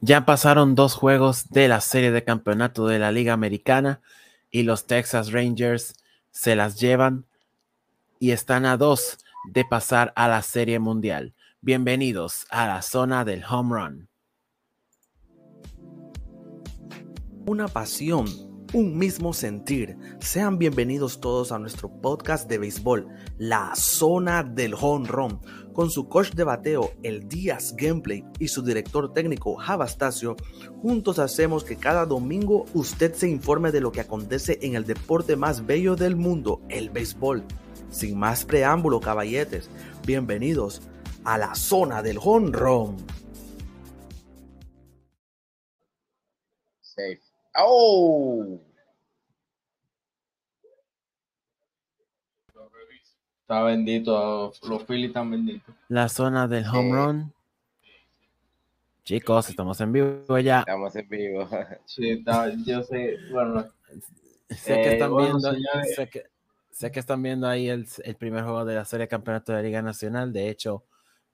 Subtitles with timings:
[0.00, 4.00] ya pasaron dos juegos de la serie de campeonato de la Liga Americana
[4.50, 5.96] y los Texas Rangers
[6.30, 7.26] se las llevan
[8.20, 9.18] y están a dos
[9.52, 11.34] de pasar a la Serie Mundial.
[11.60, 14.08] Bienvenidos a la zona del home run.
[17.46, 18.26] Una pasión,
[18.72, 19.98] un mismo sentir.
[20.20, 25.40] Sean bienvenidos todos a nuestro podcast de béisbol, La Zona del Home Run,
[25.74, 30.36] con su coach de bateo, El Díaz Gameplay, y su director técnico, Javastasio.
[30.80, 35.36] Juntos hacemos que cada domingo usted se informe de lo que acontece en el deporte
[35.36, 37.44] más bello del mundo, el béisbol.
[37.90, 39.68] Sin más preámbulo, caballetes,
[40.06, 40.80] bienvenidos
[41.24, 42.96] a la zona del honrón.
[46.80, 47.31] Safe.
[47.54, 48.60] ¡Oh!
[53.42, 55.74] Está bendito, los Phillies están benditos.
[55.88, 57.32] La zona del home run.
[59.04, 60.60] Chicos, estamos en vivo ya.
[60.60, 61.48] Estamos en vivo.
[61.84, 63.66] Sí, está, yo sé, bueno.
[64.48, 66.22] Sé que Eh, están bueno, viendo, sé que,
[66.70, 69.58] sé que están viendo ahí el, el primer juego de la serie de campeonato de
[69.58, 70.32] la Liga Nacional.
[70.32, 70.84] De hecho,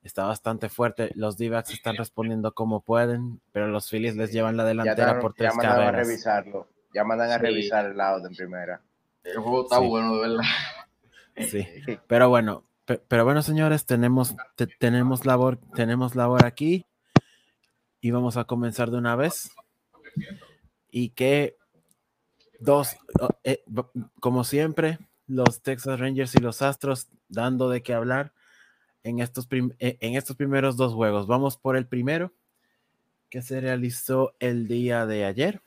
[0.09, 1.13] está bastante fuerte.
[1.15, 5.33] Los D-backs están respondiendo como pueden, pero los Phillies les llevan la Ya, delantera por
[5.33, 6.69] ya tres mandan a revisarlo.
[6.93, 7.43] Ya mandan a Sí.
[7.43, 8.81] revisar el lado en primera.
[9.23, 9.87] El juego está Sí.
[9.87, 10.43] bueno, de verdad.
[11.37, 11.65] Sí,
[12.09, 16.85] pero bueno, pe- pero bueno, señores, tenemos, te- tenemos labor, tenemos labor aquí
[18.01, 19.53] y vamos a comenzar de una vez.
[20.91, 21.57] Y que
[22.59, 22.97] dos,
[23.45, 23.63] eh,
[24.21, 28.33] como siempre, los Texas Rangers y los Astros dando de qué hablar
[29.05, 31.27] en estos, eh, en estos primeros dos juegos.
[31.27, 32.33] Vamos por el primero,
[33.31, 35.61] que se realizó el día de ayer,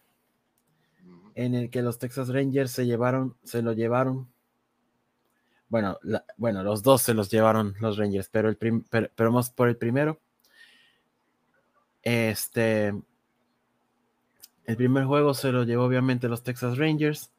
[1.35, 4.27] en el que los Texas Rangers se llevaron, se lo llevaron.
[5.69, 9.29] Bueno, la- bueno, los dos se los llevaron los Rangers, pero el prim- pero, pero
[9.29, 10.19] vamos por el primero.
[12.03, 12.87] Este,
[14.65, 17.31] el primer juego se lo llevó obviamente los Texas Rangers.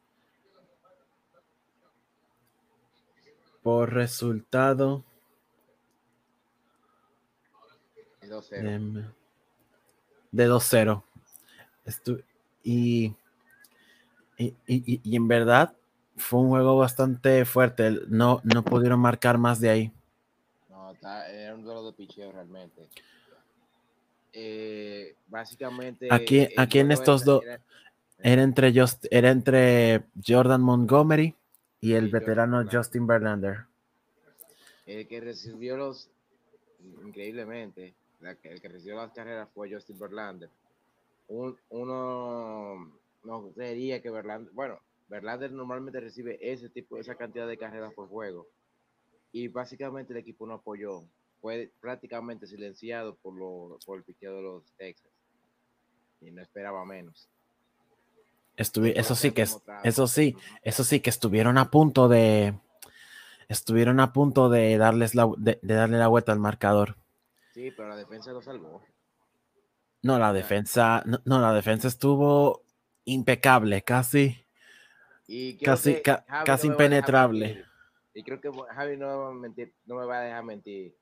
[3.61, 5.03] Por resultado
[8.29, 8.67] 2-0.
[8.67, 9.05] em,
[10.31, 11.03] de 2-0.
[11.85, 12.23] Estu-
[12.63, 13.13] y,
[14.37, 15.75] y, y- y- y en verdad
[16.17, 17.99] fue un juego bastante fuerte.
[18.07, 19.91] No, no pudieron marcar más de ahí.
[20.69, 22.87] No, está- era un duelo de picheo realmente.
[24.31, 26.07] Eh, básicamente.
[26.09, 27.59] Aquí- aquí en estos dos- era-
[28.25, 31.35] Era entre, Just- era entre Jordan Montgomery
[31.81, 32.77] y el Jordan veterano Verlander.
[32.77, 33.57] Justin Verlander.
[34.85, 36.09] El que recibió los.
[37.05, 40.49] Increíblemente, la el que recibió las carreras fue Justin Verlander.
[41.27, 42.91] Un- uno
[43.23, 44.51] no creería que Verlander.
[44.53, 44.79] Bueno,
[45.09, 48.47] Verlander normalmente recibe ese tipo, esa cantidad de carreras por juego.
[49.31, 51.03] Y básicamente el equipo no apoyó.
[51.41, 55.11] Fue prácticamente silenciado por, lo, por el piqueo de los Texas.
[56.21, 57.27] Y no esperaba menos.
[58.55, 62.53] Estuvi- eso sí que es, eso sí, eso sí que estuvieron a punto de
[63.49, 66.95] estuvieron a punto de darles la, de, de darle la vuelta al marcador.
[67.53, 68.81] Sí, pero la defensa lo salvó.
[70.01, 72.63] No, la defensa, no, no, la defensa estuvo
[73.05, 74.45] impecable, casi.
[75.27, 77.63] Y Casi- ca- casi no impenetrable.
[78.13, 80.95] Y creo que Javi no me va a mentir, no me va a dejar mentir.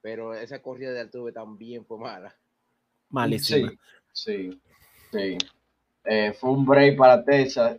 [0.00, 2.34] Pero esa corrida de Altuve también fue mala.
[3.10, 3.70] Malísima.
[4.12, 4.60] Sí, sí,
[5.12, 5.38] sí.
[6.04, 7.78] Eh, fue un break para Texas.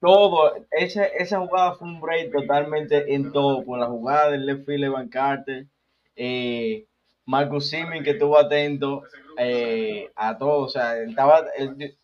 [0.00, 4.66] Todo, esa, esa jugada fue un break totalmente en todo, con la jugada del left
[4.66, 5.66] field Evan Carter,
[6.14, 6.86] eh,
[7.26, 9.02] Marcus Simmons que estuvo atento
[9.36, 11.44] eh, a todo, o sea, estaba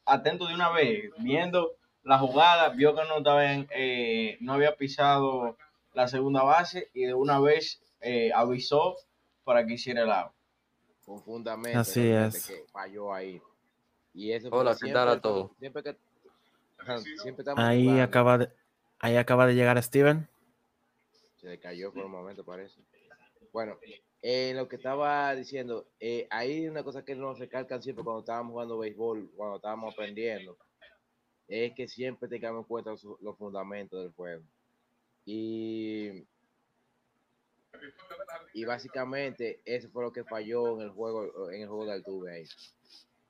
[0.05, 1.72] atento de una vez, viendo
[2.03, 5.56] la jugada, vio que no estaba en, eh, no había pisado
[5.94, 8.97] la segunda base y de una vez eh, avisó
[9.44, 10.33] para que hiciera el out.
[11.05, 11.78] Con fundamento.
[11.78, 12.47] Así es.
[12.47, 13.41] Que falló ahí.
[14.15, 15.50] Y eso Hola, ¿qué tal a todos?
[15.59, 15.97] Siempre que,
[16.78, 18.03] ajá, siempre estamos Ahí jugando.
[18.03, 18.49] acaba de,
[18.99, 20.28] ahí acaba de llegar Steven.
[21.36, 22.80] Se le cayó por un momento, parece.
[23.53, 23.78] Bueno,
[24.22, 28.53] eh, lo que estaba diciendo, eh, hay una cosa que nos recalcan siempre cuando estábamos
[28.53, 30.57] jugando béisbol, cuando estábamos aprendiendo,
[31.48, 34.45] es que siempre tengamos en cuenta los, los fundamentos del juego.
[35.24, 36.24] Y,
[38.54, 42.33] y básicamente eso fue lo que falló en el juego, en el juego de Altuve
[42.33, 42.45] ahí.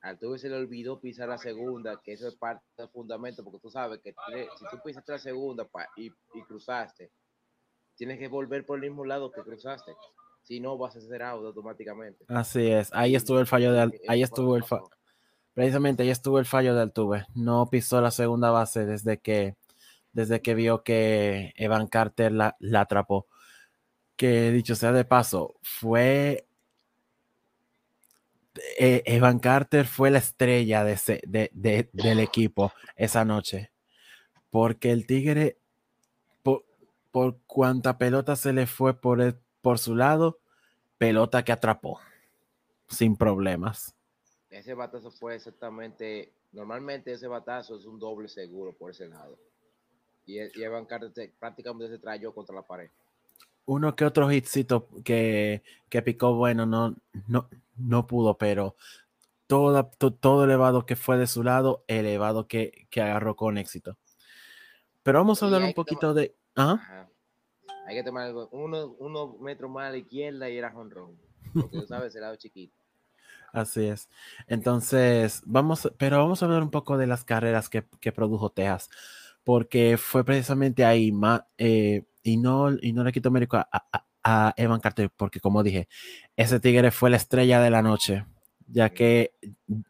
[0.01, 3.69] Altuve se le olvidó pisar la segunda, que eso es parte del fundamento, porque tú
[3.69, 4.13] sabes que
[4.57, 7.09] si tú pisaste la segunda pa- y, y cruzaste,
[7.95, 9.95] tienes que volver por el mismo lado que cruzaste.
[10.43, 12.25] Si no, vas a ser out automáticamente.
[12.27, 12.89] Así es.
[12.93, 14.63] Ahí estuvo el fallo de, Al- ahí estuvo el
[15.53, 17.25] precisamente ahí estuvo el fallo de Altuve.
[17.33, 19.55] No pisó la segunda base desde que,
[20.11, 23.27] desde que vio que Evan Carter la, la atrapó.
[24.15, 26.45] Que dicho sea de paso, fue
[28.77, 33.71] eh, Evan Carter fue la estrella de ese, de, de, del equipo esa noche.
[34.49, 35.57] Porque el Tigre,
[36.43, 36.65] por,
[37.11, 40.39] por cuanta pelota se le fue por, el, por su lado,
[40.97, 41.99] pelota que atrapó,
[42.89, 43.95] sin problemas.
[44.49, 49.39] Ese batazo fue exactamente, normalmente ese batazo es un doble seguro por ese lado.
[50.25, 52.89] Y, y Evan Carter prácticamente se trayó contra la pared.
[53.65, 56.95] Uno que otro hitcito que, que picó bueno, no,
[57.27, 58.75] no, no pudo, pero
[59.47, 59.85] todo,
[60.19, 63.97] todo elevado que fue de su lado, elevado que, que agarró con éxito.
[65.03, 66.35] Pero vamos a hablar un poquito de.
[66.57, 66.73] ¿ah?
[66.81, 67.12] Ajá.
[67.85, 68.49] Hay que tomar algo.
[68.51, 71.17] Uno, uno metro más a la izquierda y era jonrón.
[71.53, 72.83] Porque tú sabes, el lado chiquito.
[73.53, 74.09] Así es.
[74.47, 78.89] Entonces, vamos, pero vamos a hablar un poco de las carreras que, que produjo Texas,
[79.43, 84.05] porque fue precisamente ahí, ma, eh, y, no, y no le quito mérito a, a,
[84.23, 85.87] a, Evan Carter, porque como dije,
[86.35, 88.25] ese tigre fue la estrella de la noche,
[88.65, 89.35] ya que,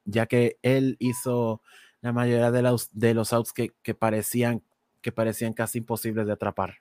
[0.03, 1.61] ya que él hizo
[2.01, 4.61] la mayoría de los, de los outs que, que parecían,
[5.01, 6.79] que parecían casi imposibles de atrapar.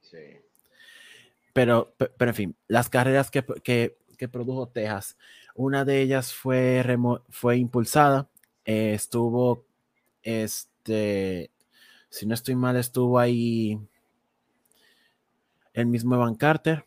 [0.00, 0.37] Sí.
[1.58, 5.18] Pero, pero en fin, las carreras que, que, que produjo Texas,
[5.56, 6.84] una de ellas fue,
[7.30, 8.28] fue impulsada,
[8.64, 9.66] eh, estuvo,
[10.22, 11.50] este,
[12.10, 13.76] si no estoy mal, estuvo ahí
[15.72, 16.86] el mismo Evan Carter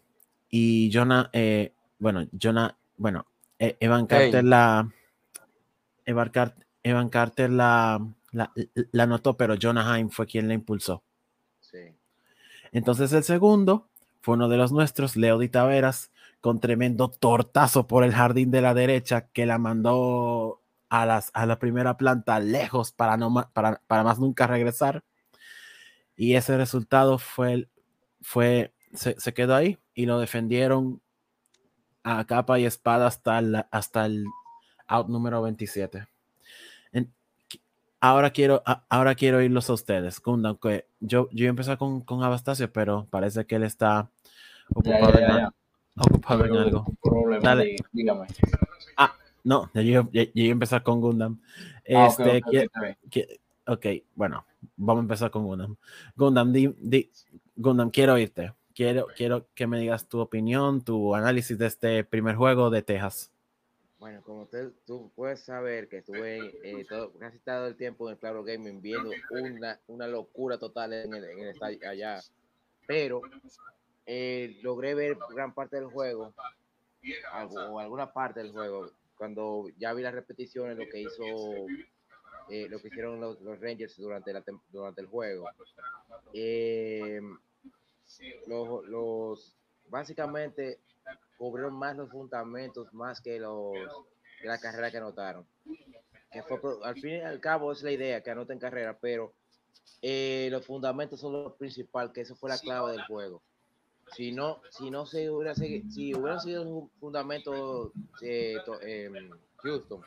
[0.49, 3.27] y Jonah, eh, bueno, Jonah, bueno,
[3.59, 4.49] Evan Carter hey.
[4.49, 4.89] la,
[6.05, 8.53] Evan Carter, Evan Carter la, la,
[8.93, 11.03] la notó, pero Jonah Heim fue quien la impulsó.
[11.59, 11.93] Sí.
[12.71, 13.89] Entonces el segundo
[14.21, 15.49] fue uno de los nuestros, Leo Di
[16.39, 21.45] con tremendo tortazo por el jardín de la derecha que la mandó a, las, a
[21.45, 25.03] la primera planta lejos para, no, para, para más nunca regresar.
[26.15, 27.69] Y ese resultado fue,
[28.21, 31.01] fue se, quedó ahí y lo defendieron
[32.03, 34.25] a capa y espada hasta el, hasta el
[34.87, 36.07] out número 27.
[38.01, 42.23] En, ahora quiero, ahora quiero oírlos a ustedes, Gundam, que yo, yo empecé con, con
[42.23, 44.09] Abastacio, pero parece que él está
[44.73, 45.53] ocupado ya, ya, en, ya.
[45.97, 46.85] ocupado en algo.
[47.01, 47.75] Problema, Dale.
[47.91, 48.27] dígame.
[48.97, 49.13] Ah,
[49.43, 51.39] no, yo, yo, yo iba a empezar con Gundam.
[51.93, 52.67] Ah, Este, okay, okay,
[53.09, 54.45] que- que- ok, bueno,
[54.75, 55.75] vamos a empezar con Gundam.
[56.15, 57.11] Gundam, di, di-
[57.55, 58.53] Gundam, quiero oírte.
[58.73, 63.29] Quiero, quiero que me digas tu opinión, tu análisis de este primer juego de Texas.
[64.01, 66.87] Bueno, como te- tú puedes saber que estuve eh,
[67.19, 71.23] casi todo el tiempo en el Claro Gaming viendo una, una locura total en el,
[71.23, 72.19] en el estadio allá.
[72.87, 73.21] Pero
[74.07, 76.33] eh, logré ver gran parte del juego,
[77.69, 81.23] o alguna parte del juego, cuando ya vi las repeticiones, lo que hizo,
[82.49, 85.47] eh, lo que hicieron los, los Rangers durante, la, durante el juego.
[88.47, 89.55] Los, los,
[89.89, 90.79] básicamente
[91.37, 93.73] cubrieron más los fundamentos más que los
[94.43, 95.45] la carrera que anotaron.
[96.31, 99.33] Que fue, al fin y al cabo es la idea que anoten carrera, pero
[100.01, 103.41] eh, los fundamentos son lo principal, que eso fue la clave del juego.
[104.15, 108.79] Si no, si no se hubiera si hubiera sido un fundamento eh, to-
[109.57, 110.01] Houston,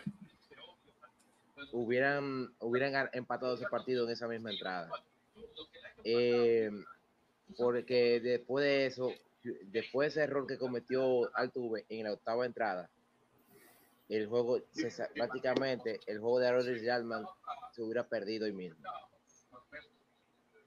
[1.73, 4.91] hubieran, hubieran empatado ese partido en esa misma entrada.
[6.05, 6.85] Em,
[7.57, 9.11] porque después de eso,
[9.67, 12.91] después de ese error que cometió Altuve en la octava entrada,
[14.09, 17.25] el juego, se prácticamente, el juego de Aaron Chapman
[17.73, 18.83] se hubiera perdido ahí mismo.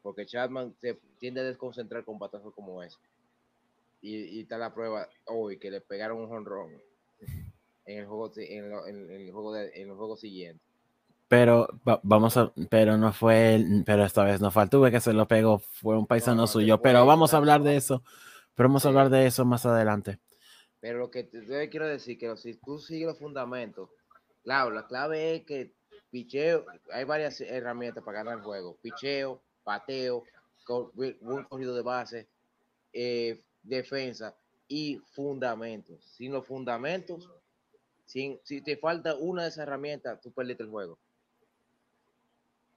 [0.01, 2.97] Porque Chapman se tiende a desconcentrar con batazos como ese.
[4.01, 6.71] Y, y está la prueba hoy que le pegaron un jonrón
[7.85, 10.63] en el juego, en, lo- en- en el juego de- en el juego siguiente.
[11.27, 15.13] Pero va- vamos a, pero no fue, pero esta vez no fue Altuve que se
[15.13, 16.81] lo pegó, fue un paisano no, suyo.
[16.81, 18.01] Pero vamos a hablar de eso,
[18.57, 20.19] pero vamos a hablar de eso más adelante.
[20.79, 23.89] Pero lo que te, quiero decir que si tú sigues los fundamentos,
[24.43, 25.75] claro, la clave es que
[26.09, 28.75] picheo, hay varias herramientas para ganar el juego.
[28.81, 30.23] Picheo, pateo,
[30.65, 32.27] co- bu- buen corrido de base,
[32.93, 34.35] eh, defensa
[34.67, 36.03] y fundamentos.
[36.03, 37.29] Sin los fundamentos,
[38.05, 40.97] sin, si te falta una de esas herramientas, tú perdiste el juego.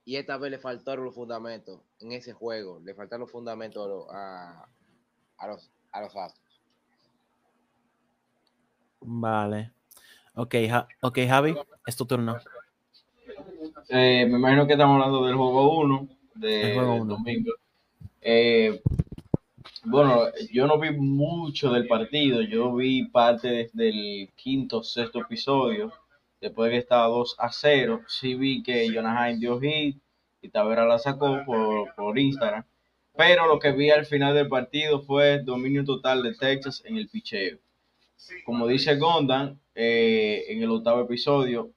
[0.05, 2.79] Y esta vez le faltaron los fundamentos en ese juego.
[2.83, 4.67] Le faltaron los fundamentos a,
[5.41, 6.61] a, los, a los Astros.
[9.01, 9.71] Vale.
[10.35, 11.55] Ok, Ja- ok, Javi,
[11.85, 12.37] es tu turno.
[13.89, 17.15] Eh, me imagino que estamos hablando del juego 1 de juego del uno.
[17.15, 17.51] domingo.
[18.21, 18.81] Eh,
[19.85, 20.21] bueno,
[20.51, 25.91] yo no vi mucho del partido, yo vi parte desde el quinto, sexto episodio,
[26.39, 29.97] después de que estaba 2 a 0, sí vi que Jonah Heim dio hit
[30.41, 32.63] y Tavera la sacó por, por Instagram,
[33.21, 37.07] pero lo que vi al final del partido fue dominio total de Texas en el
[37.07, 37.59] picheo.
[38.43, 41.69] como dice Gondan eh, en el octavo episodio,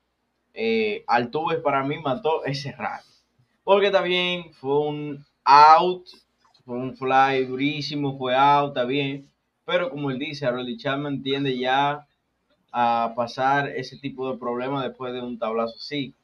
[0.54, 3.04] eh, Altuve para mí mató ese rally.
[3.62, 6.06] Porque también fue un out,
[6.64, 9.30] fue un fly durísimo, fue out, está bien.
[9.66, 12.06] Pero como él dice, Harold Chapman tiende ya
[12.72, 16.14] a pasar ese tipo de problemas después de un tablazo así.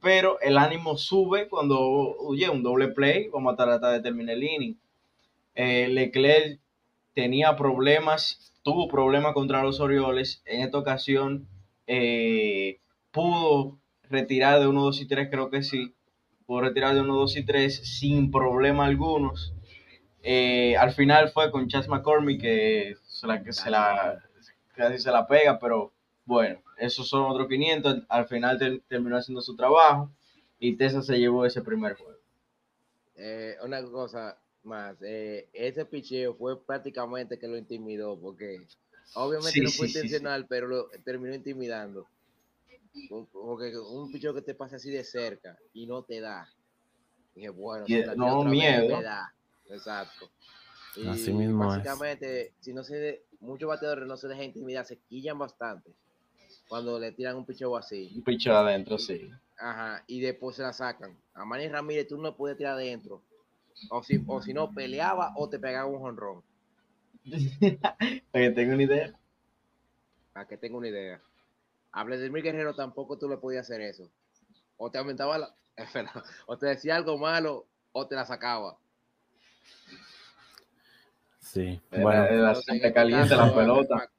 [0.00, 4.44] Pero el ánimo sube cuando, oye, un doble play, vamos a tratar de terminar el
[4.44, 4.76] inning.
[5.54, 6.60] Eh, Leclerc
[7.14, 10.42] tenía problemas, tuvo problemas contra los Orioles.
[10.44, 11.48] En esta ocasión
[11.86, 12.78] eh,
[13.10, 13.78] pudo
[14.08, 15.94] retirar de 1, 2 y 3, creo que sí.
[16.46, 19.52] Pudo retirar de 1, 2 y 3 sin problema algunos.
[20.22, 24.22] Eh, al final fue con Chas McCormick que se la, que se la,
[24.74, 25.92] casi se la pega, pero
[26.28, 28.02] bueno, esos son otros 500.
[28.06, 30.12] Al final terminó haciendo su trabajo
[30.58, 32.20] y Tessa se llevó ese primer juego.
[33.16, 38.60] Eh, una cosa más, eh, ese picheo fue prácticamente que lo intimidó, porque
[39.14, 42.06] obviamente no fue intencional, pero lo terminó intimidando.
[43.32, 46.46] Porque un picheo que te pase así de cerca y no te da.
[47.34, 49.00] Dije, bueno, no miedo.
[49.70, 50.30] Exacto.
[51.08, 55.94] así mismo básicamente, si no se muchos bateadores no se dejan intimidar, se quillan bastante
[56.68, 58.12] cuando le tiran un picheo así.
[58.14, 59.30] Un picheo adentro, sí.
[59.58, 61.18] Ajá, y después se la sacan.
[61.34, 63.22] A Manny Ramírez tú no puedes tirar adentro.
[63.90, 66.42] O si, o si no, peleaba o te pegaba un jonrón.
[68.30, 69.18] Para que tenga una idea.
[70.32, 71.20] Para que tenga una idea.
[71.92, 74.10] A Vladimir Guerrero tampoco tú le podías hacer eso.
[74.76, 75.54] O te aumentaba la.
[76.46, 78.76] o te decía algo malo o te la sacaba.
[81.40, 81.80] Sí.
[81.90, 84.10] Bueno, la, caliente la pelota.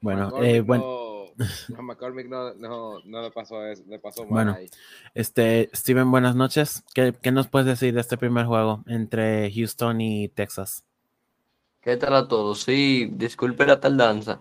[0.00, 1.05] Bueno, eh, bueno.
[1.76, 4.56] A McCormick no, no, no le pasó eso, le pasó mal Bueno,
[5.14, 6.82] este, Steven, buenas noches.
[6.94, 10.84] ¿Qué, ¿Qué, nos puedes decir de este primer juego entre Houston y Texas?
[11.80, 12.62] ¿Qué tal a todos?
[12.62, 14.40] Sí, disculpe la tardanza.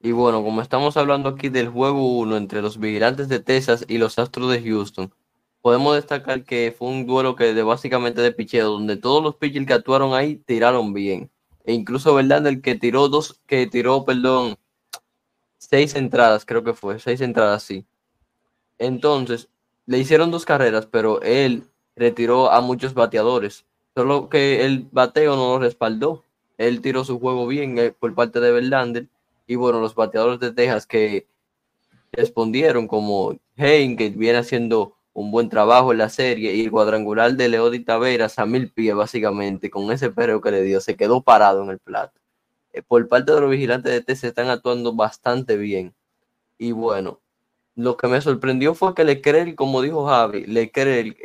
[0.00, 3.98] Y bueno, como estamos hablando aquí del juego 1 entre los vigilantes de Texas y
[3.98, 5.12] los Astros de Houston,
[5.62, 9.66] podemos destacar que fue un duelo que de básicamente de picheo, donde todos los pitchers
[9.66, 11.30] que actuaron ahí tiraron bien.
[11.64, 14.56] E incluso Verlander que tiró dos, que tiró, perdón,
[15.68, 17.86] seis entradas, creo que fue, seis entradas, sí.
[18.78, 19.48] Entonces,
[19.86, 21.64] le hicieron dos carreras, pero él
[21.96, 23.64] retiró a muchos bateadores.
[23.94, 26.24] Solo que el bateo no lo respaldó.
[26.58, 29.08] Él tiró su juego bien eh, por parte de Verlander.
[29.46, 31.26] Y bueno, los bateadores de Texas que
[32.12, 37.32] respondieron como Hein, que viene haciendo un buen trabajo en la serie, y el cuadrangular
[37.34, 41.22] de Leody Taveras a mil pies, básicamente, con ese perro que le dio, se quedó
[41.22, 42.20] parado en el plato.
[42.76, 45.94] Eh, por parte de los vigilantes de T se están actuando bastante bien.
[46.58, 47.22] Y bueno,
[47.74, 51.16] lo que me sorprendió fue que Leclerc, como dijo Javi, Leclerc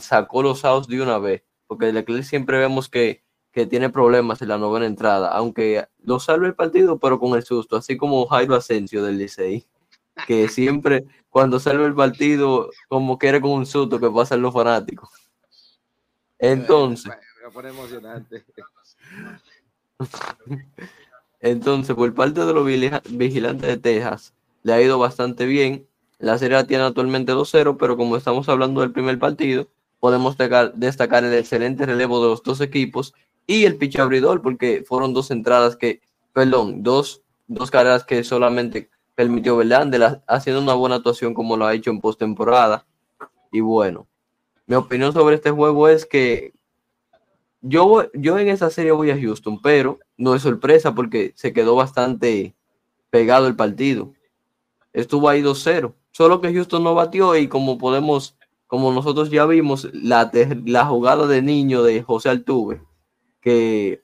[0.00, 4.48] sacó los outs de una vez, porque Leclerc siempre vemos que, que tiene problemas en
[4.48, 8.54] la novena entrada, aunque lo salve el partido, pero con el susto, así como Jairo
[8.54, 9.66] Asensio del Licey,
[10.28, 15.10] que siempre cuando salve el partido, como quiere con un susto que pasan los fanáticos.
[16.38, 17.12] Entonces.
[17.64, 18.44] Emocionante.
[21.40, 24.32] Entonces, por parte de los vigilantes de Texas,
[24.62, 25.86] le ha ido bastante bien.
[26.18, 29.66] La serie tiene actualmente 2-0, pero como estamos hablando del primer partido,
[29.98, 33.12] podemos destacar, el excelente relevo de los dos equipos
[33.46, 36.00] y el pitch abridor, porque fueron dos entradas que,
[36.32, 41.74] perdón, dos, dos carreras que solamente permitió Verlander, haciendo una buena actuación como lo ha
[41.74, 42.86] hecho en postemporada.
[43.50, 44.06] Y bueno,
[44.66, 46.52] mi opinión sobre este juego es que
[47.62, 51.76] yo, yo en esa serie voy a Houston, pero no es sorpresa porque se quedó
[51.76, 52.54] bastante
[53.08, 54.12] pegado el partido.
[54.92, 55.94] Estuvo ahí 2-0.
[56.10, 60.30] Solo que Houston no batió y como podemos, como nosotros ya vimos, la,
[60.66, 62.82] la jugada de niño de José Altuve,
[63.40, 64.02] que,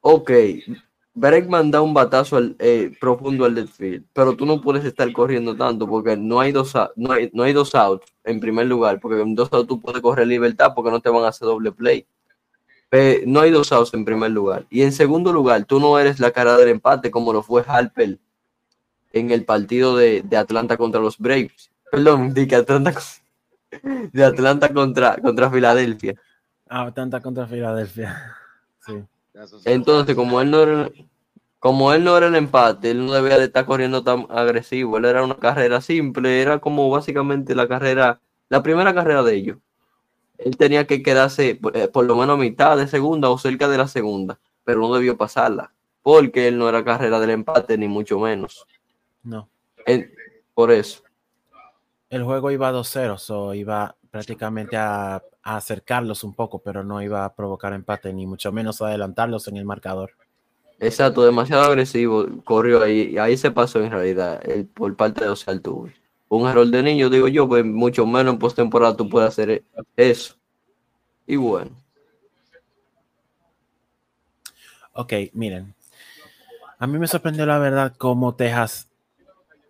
[0.00, 0.30] ok,
[1.14, 5.54] Bregman da un batazo al, eh, profundo al field, pero tú no puedes estar corriendo
[5.56, 9.20] tanto porque no hay dos, no hay, no hay dos outs en primer lugar, porque
[9.20, 12.06] en dos outs tú puedes correr libertad porque no te van a hacer doble play
[13.26, 14.66] no hay dos outs en primer lugar.
[14.70, 18.18] Y en segundo lugar, tú no eres la cara del empate como lo fue Harper
[19.12, 21.70] en el partido de, Atlanta contra los Braves.
[21.90, 22.94] Perdón, de Atlanta,
[24.12, 26.14] de Atlanta contra, contra Filadelfia.
[26.68, 28.36] Ah, Atlanta contra Filadelfia.
[28.82, 28.94] Sí.
[29.66, 30.90] Entonces, como él no era,
[31.58, 34.96] como él no era el empate, él no debía de estar corriendo tan agresivo.
[34.96, 39.58] Él era una carrera simple, era como básicamente la carrera, la primera carrera de ellos
[40.44, 43.78] él tenía que quedarse eh, por, lo menos a mitad de segunda o cerca de
[43.78, 48.18] la segunda, pero no debió pasarla, porque él no era carrera del empate, ni mucho
[48.18, 48.66] menos.
[49.22, 49.48] No.
[50.54, 51.02] por eso.
[52.08, 57.24] El juego iba 2-0, o iba prácticamente a, a, acercarlos un poco, pero no iba
[57.24, 60.12] a provocar empate, ni mucho menos adelantarlos en el marcador.
[60.80, 65.28] Exacto, demasiado agresivo, corrió ahí, y ahí se pasó en realidad el, por parte de
[65.28, 65.99] los Altuve.
[66.32, 69.64] Un error de niño, digo yo, pues mucho menos en postemporada tú puedes hacer
[69.96, 70.36] eso.
[71.26, 71.72] Y bueno.
[74.92, 75.74] Ok, miren.
[76.78, 78.88] A mí me sorprendió la verdad cómo Texas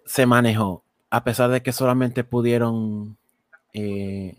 [0.04, 3.16] se manejó, a pesar de que solamente pudieron
[3.72, 4.36] eh,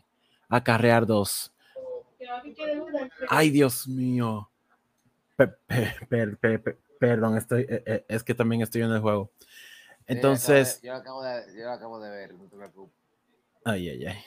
[0.48, 1.51] acarrear dos.
[3.30, 4.48] Ay, Dios mío.
[5.36, 9.00] Per- per- per- per- per- perdón, estoy, eh, eh, es que también estoy en el
[9.00, 9.32] juego.
[10.08, 12.96] Entonces, Yo lo acabo de, yo lo acabo de ver, no te preocupes.
[13.65, 14.17] ay, ay, ay.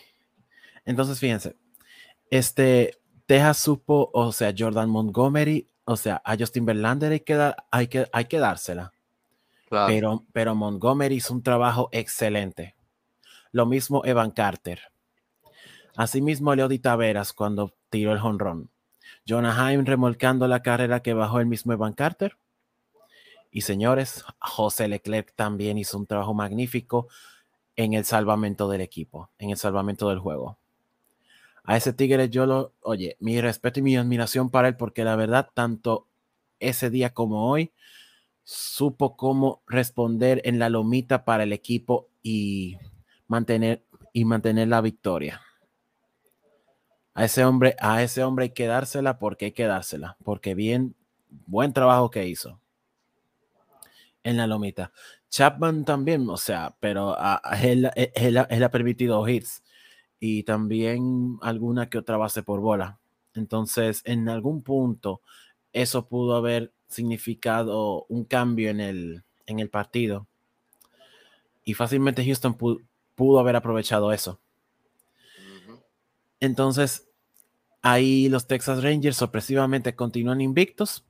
[0.84, 1.56] Entonces, fíjense,
[2.30, 7.56] este, Texas supo, o sea, Jordan Montgomery, o sea, a Justin Verlander hay que, dar-
[7.70, 8.92] hay que, hay que dársela.
[9.68, 9.86] Claro.
[9.88, 12.76] Pero, pero Montgomery hizo un trabajo excelente.
[13.50, 14.80] Lo mismo Evan Carter.
[15.96, 18.70] Asimismo, Leody Taveras cuando tiró el jonrón.
[19.26, 22.36] Jonah Heim remolcando la carrera que bajó el mismo Evan Carter.
[23.54, 27.06] Y señores, José Leclerc también hizo un trabajo magnífico
[27.76, 30.58] en el salvamento del equipo, en el salvamento del juego.
[31.62, 35.14] A ese Tigre yo lo, oye, mi respeto y mi admiración para él, porque la
[35.14, 36.08] verdad, tanto
[36.58, 37.72] ese día como hoy,
[38.42, 42.76] supo cómo responder en la lomita para el equipo y
[43.28, 45.42] mantener, y mantener la victoria.
[47.14, 50.96] A ese hombre, a ese hombre hay que dársela porque hay que dársela, porque bien,
[51.46, 52.58] buen trabajo que hizo
[54.24, 54.92] en la lomita.
[55.30, 59.62] Chapman también, o sea, pero a, a él, él- él ha- permitido hits
[60.20, 63.00] y también alguna que otra base por bola.
[63.34, 65.22] Entonces, en algún punto,
[65.72, 70.26] eso pudo haber significado un cambio en el, en el partido.
[71.64, 72.82] Y fácilmente Houston pu-
[73.16, 74.40] pudo haber aprovechado eso.
[76.40, 77.08] Entonces,
[77.82, 81.06] ahí los Texas Rangers sorpresivamente continúan invictos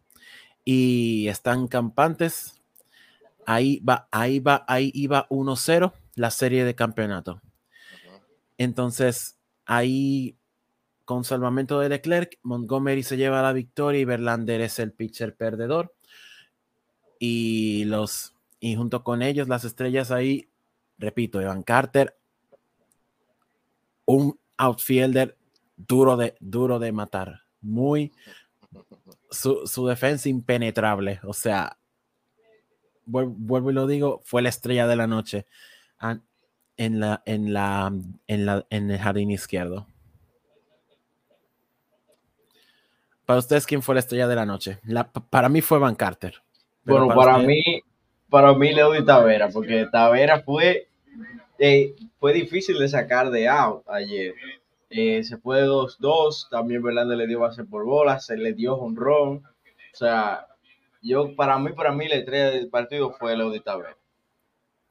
[0.64, 2.53] y están campantes.
[3.46, 7.40] Ahí va, ahí va, ahí iba 1-0 la serie de campeonato.
[8.58, 10.38] Entonces, ahí
[11.04, 15.94] con salvamento de Leclerc, Montgomery se lleva la victoria y Verlander es el pitcher perdedor.
[17.18, 20.48] Y los y junto con ellos las estrellas ahí,
[20.96, 22.16] repito, Evan Carter,
[24.06, 25.36] un outfielder
[25.76, 28.12] duro de duro de matar, muy
[29.30, 31.76] su, su defensa impenetrable, o sea,
[33.06, 35.46] vuelvo y lo digo, fue la estrella de la noche
[36.76, 37.92] en la en la
[38.26, 39.86] en la en el jardín izquierdo.
[43.26, 44.80] Para ustedes, ¿quién fue la estrella de la noche?
[44.84, 46.42] La- para mí fue Van Carter.
[46.84, 47.62] Bueno, para usted- mí,
[48.28, 50.88] para mí Leody Tavera, porque Tavera fue,
[51.58, 54.34] eh, fue difícil de sacar de out ayer.
[54.90, 59.42] Eh, se fue 2-2, también Verlander le dio base por bola, se le dio honrón.
[59.92, 60.46] O sea,
[61.04, 63.96] yo para mí, para mí la estrella del partido fue Leody Tavera.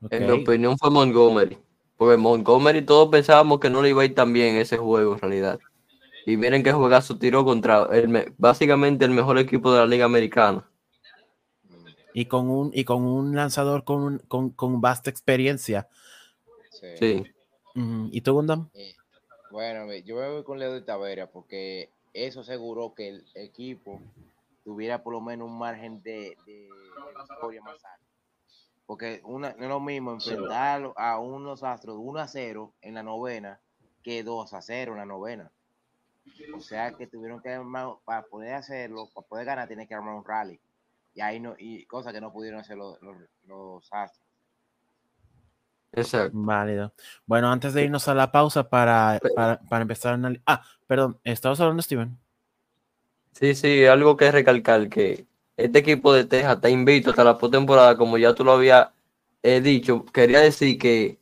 [0.10, 1.58] En mi opinión fue Montgomery.
[1.98, 5.20] Porque Montgomery todos pensábamos que no le iba a ir tan bien ese juego en
[5.20, 5.60] realidad.
[6.26, 10.06] Y miren qué juegazo tiró contra el, me- básicamente el mejor equipo de la Liga
[10.06, 10.70] Americana.
[12.14, 15.88] Y con un, y con un lanzador con, con, con vasta experiencia.
[17.00, 17.24] Sí.
[18.12, 18.70] ¿Y tú, Gundam?
[18.74, 18.94] Eh,
[19.52, 24.02] bueno, yo me voy con Leo de Tavera porque eso aseguró que el equipo
[24.64, 26.70] tuviera por lo menos un margen de, de
[27.30, 28.06] victoria más alto.
[28.86, 33.04] Porque una, no es lo mismo enfrentar a unos astros 1 a 0 en la
[33.04, 33.60] novena
[34.04, 35.52] que 2 a 0 en la novena.
[36.56, 40.16] O sea que tuvieron que armar, para poder hacerlo, para poder ganar, tienen que armar
[40.16, 40.60] un rally.
[41.14, 44.26] Y ahí no, y cosas que no pudieron hacer los, los, los astros.
[45.92, 46.32] Exacto.
[46.34, 46.94] Válido.
[47.26, 50.44] Bueno, antes de irnos a la pausa para, para, para empezar a analizar.
[50.48, 52.18] Ah, perdón, ¿estabas hablando, Steven?
[53.34, 55.26] Sí, sí, algo que recalcar que
[55.58, 58.90] este equipo de Texas está invicto hasta la postemporada, como ya tú lo habías
[59.42, 60.06] eh, dicho.
[60.06, 61.20] Quería decir que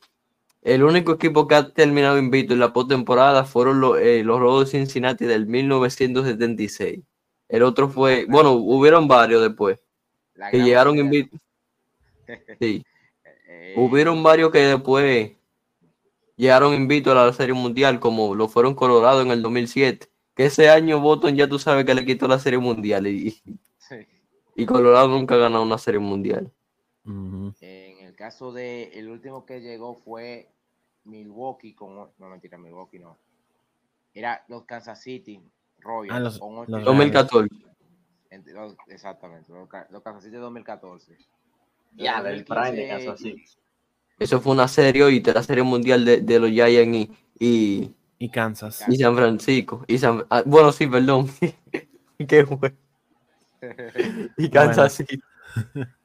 [0.62, 4.66] el único equipo que ha terminado invicto en la postemporada fueron los, eh, los Rojos
[4.66, 7.00] de Cincinnati del 1976.
[7.50, 9.80] El otro fue, bueno, hubieron varios después
[10.36, 11.40] La que llegaron invictos.
[12.60, 12.84] Sí,
[13.48, 15.32] eh, hubieron varios que después
[16.36, 20.11] llegaron invictos a la Serie Mundial, como lo fueron Colorado en el 2007.
[20.36, 23.32] Que ese año Boston ya tú sabes que le quitó la Serie Mundial y,
[23.78, 24.08] sí.
[24.56, 26.52] y Colorado nunca ha ganado una Serie Mundial.
[27.06, 27.54] En
[28.00, 30.50] el caso de el último que llegó fue
[31.04, 33.18] Milwaukee con no mentira Milwaukee no
[34.14, 35.42] era los Kansas City
[35.80, 37.48] Royals Ah, los- con los 2014.
[38.30, 39.68] entre los- exactamente los,
[40.04, 41.18] Kansas City 2014
[41.96, 43.44] Ya, del Prime de 2015, Kansas City.
[44.20, 47.96] Eso fue una serie y de la Serie Mundial de, de los Giants y, y,
[48.24, 48.84] Y Kansas.
[48.88, 49.84] y San Francisco.
[49.88, 51.28] Y San, ah, bueno, sí, perdón.
[52.28, 52.76] Qué bueno.
[54.38, 55.20] Y Kansas City.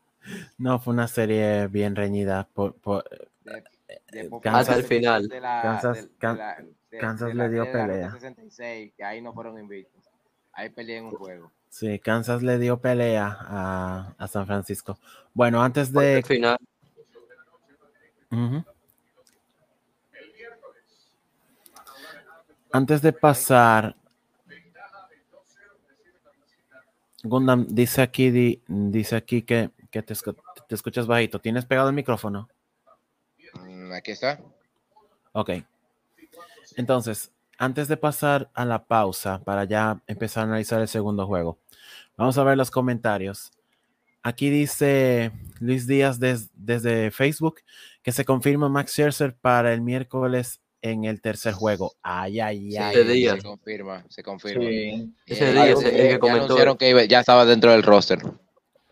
[0.59, 2.48] No, fue una serie bien reñida.
[2.52, 3.05] Por, por-
[3.44, 3.62] De-
[4.11, 5.29] de- Kansas- Hasta el final.
[5.29, 7.87] de la- Kansas- de- de Can- la- de- Kansas de le dio serie de la
[7.92, 8.07] pelea.
[8.09, 10.02] Ruta 66, que ahí no fueron invictos.
[10.52, 11.52] Ahí peleé en un juego.
[11.68, 14.98] sí, Kansas le dio pelea a, a San Francisco.
[15.35, 16.22] Bueno, antes Al de.
[16.26, 16.59] final.
[18.33, 18.64] Ujú.
[22.72, 23.96] Antes de pasar.
[27.22, 30.37] Gundam dice aquí, di- dice aquí que, que te, escu-
[30.68, 31.40] te escuchas bajito.
[31.40, 32.48] ¿Tienes pegado el micrófono?
[33.55, 34.40] Mm, Aquí está.
[35.33, 35.50] Ok.
[36.76, 41.59] Entonces, antes de pasar a la pausa para ya empezar a analizar el segundo juego,
[42.16, 43.50] vamos a ver los comentarios.
[44.22, 47.61] Aquí dice Luis Díaz des- desde Facebook
[48.02, 51.93] que se confirma Max Scherzer para el miércoles en el tercer juego.
[52.03, 52.95] Ay, ay, Sí, ay.
[52.95, 53.37] Ese día.
[53.37, 54.65] se confirma, se confirma.
[54.65, 56.45] Sí, Ese Eh, día, ese- que el que ya comentó.
[56.45, 58.19] anunciaron que iba- ya estaba dentro del roster.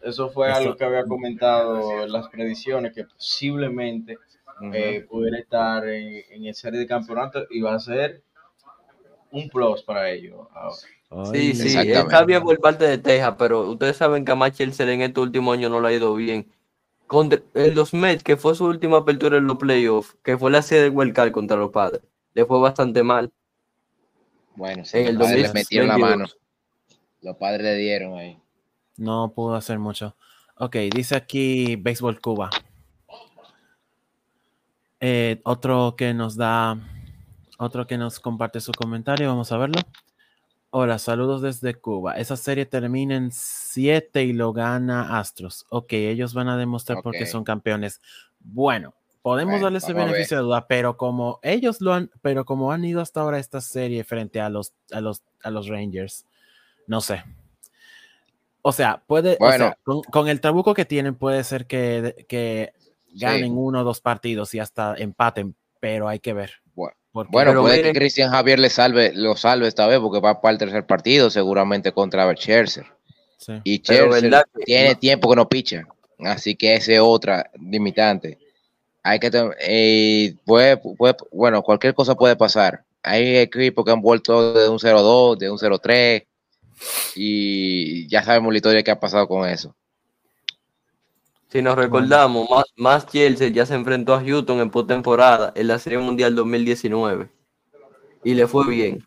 [0.02, 4.18] eso fue Eso- algo que había comentado en las predicciones, que posiblemente
[4.72, 8.22] eh, pudiera estar en, en el serie de campeonato y va a ser
[9.32, 10.46] un plus para ellos.
[10.52, 10.76] ahora.
[11.32, 14.88] Ay, Sí, sí, está bien por parte de Texas, pero ustedes saben que a Scherzer
[14.90, 16.46] en este último año no le ha ido bien.
[17.06, 20.62] Contra en los Mets, que fue su última apertura en los playoffs, que fue la
[20.62, 23.30] serie de Wild Card contra los padres, le fue bastante mal.
[24.56, 25.54] Bueno, sí, En el los padres le 2022.
[25.54, 26.24] metieron la mano.
[27.20, 28.38] Los padres le dieron ahí.
[28.96, 30.16] No pudo hacer mucho.
[30.56, 32.50] Ok, dice aquí Béisbol Cuba.
[35.00, 36.78] Eh, otro que nos da,
[37.58, 39.80] otro que nos comparte su comentario, vamos a verlo.
[40.76, 42.16] Hola, saludos desde Cuba.
[42.16, 45.66] Esa serie termina en 7 y lo gana Astros.
[45.68, 48.00] Ok, ellos van a demostrar por qué son campeones.
[48.40, 50.06] Bueno, podemos Bueno, darles a ver.
[50.06, 53.60] beneficio de duda, pero como ellos lo han, pero como han ido hasta ahora esta
[53.60, 56.26] serie frente a los, a los, a los Rangers,
[56.88, 57.22] no sé.
[58.62, 62.72] O sea, puede, o sea, con, con el trabuco que tienen, puede ser que, que
[63.12, 63.56] ganen Sí.
[63.56, 66.63] uno o dos partidos y hasta empaten, pero hay que ver.
[66.74, 70.00] Bueno, Porque- Bueno, Pero puede miren- que Cristian Javier le salve, lo salve esta vez
[70.00, 72.86] porque va para el tercer partido, seguramente contra Scherzer.
[73.38, 73.52] sí.
[73.62, 74.98] Y Scherzer tiene no.
[74.98, 75.84] tiempo que no picha.
[76.18, 78.38] Así que ese es otra limitante.
[79.02, 82.82] Hay que eh, puede, puede- bueno, cualquier cosa puede pasar.
[83.02, 86.24] Hay equipos que han vuelto de un 0-2, de un 0-3
[87.14, 89.74] y ya sabemos la historia que ha pasado con eso.
[91.54, 95.78] Si nos recordamos, más, más Chelsea ya se enfrentó a Houston en postemporada en la
[95.78, 97.28] Serie Mundial 2019
[98.24, 99.06] y le fue bien.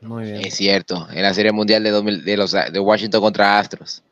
[0.00, 0.36] Muy bien.
[0.36, 4.04] Es cierto, en la Serie Mundial de, 2000 de, los, de Washington contra Astros.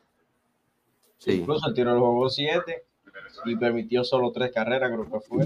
[1.18, 1.34] Sí.
[1.34, 2.84] Incluso tiró el juego 7
[3.44, 5.44] y permitió solo tres carreras, creo que fue.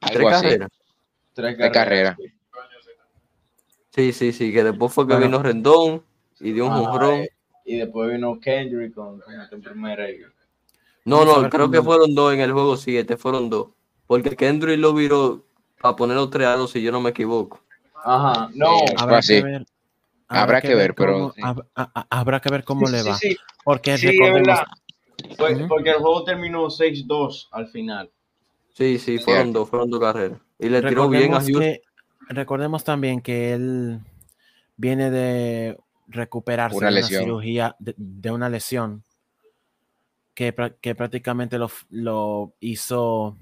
[0.00, 0.68] Tres carreras.
[1.34, 2.16] Tres carreras.
[3.90, 4.12] sí.
[4.12, 5.26] Sí, sí, que después fue que Bueno.
[5.26, 6.02] vino Rendón
[6.40, 7.14] y dio un Ajá, jonrón.
[7.20, 7.28] eh,
[7.66, 10.10] Y después vino Kendrick con, con en primera.
[10.10, 10.20] y-
[11.08, 13.68] No, no, creo cómo- que fueron dos en el juego 7, fueron dos.
[14.06, 15.44] Porque Kendrick lo viró
[15.82, 17.60] a poner los 3 a 2, si yo no me equivoco.
[18.04, 18.78] Ajá, no.
[18.86, 18.94] Sí.
[18.96, 19.34] Habrá así.
[19.34, 19.66] que ver.
[20.28, 21.40] Habrá que ver, pero cómo- sí.
[21.42, 23.14] hab- a- a- habrá que ver cómo Sí, le va.
[23.16, 23.36] sí.
[23.64, 24.58] Porque recordemos,
[25.20, 25.68] Ujú.
[25.68, 28.10] Porque el juego terminó 6-2 al final.
[28.74, 30.38] Sí, sí, fueron dos, fueron dos carreras.
[30.58, 31.82] Y le tiró bien a que,
[32.28, 34.00] recordemos también que él
[34.76, 37.22] viene de recuperarse Una de una lesión.
[37.24, 39.02] cirugía, de, de una lesión
[40.38, 41.58] que, prá- que prácticamente
[41.90, 43.36] lo, hizo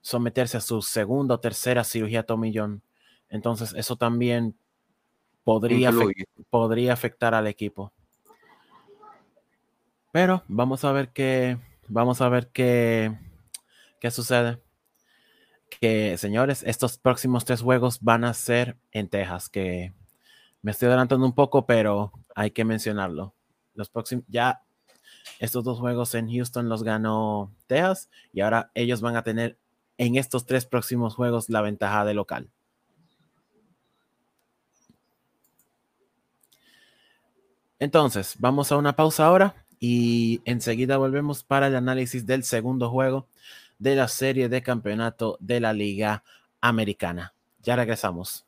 [0.00, 2.84] someterse a su segunda o tercera cirugía Tommy John.
[3.28, 4.56] Entonces, eso también
[5.42, 5.90] podría,
[6.48, 7.92] podría afectar al equipo.
[10.12, 13.18] Pero vamos a ver qué, vamos a ver qué,
[13.98, 14.62] qué sucede.
[15.80, 19.92] Que señores, estos próximos tres juegos van a ser en Texas, que
[20.62, 23.34] me estoy adelantando un poco, pero hay que mencionarlo.
[23.74, 24.62] Los próximos, ya
[25.38, 29.58] estos dos juegos en Houston los ganó Texas y ahora ellos van a tener
[29.98, 32.50] en estos tres próximos juegos la ventaja de local.
[37.78, 43.26] Entonces, vamos a una pausa ahora y enseguida volvemos para el análisis del segundo juego
[43.78, 46.24] de la serie de campeonato de la Liga
[46.60, 47.34] Americana.
[47.62, 48.46] Ya regresamos.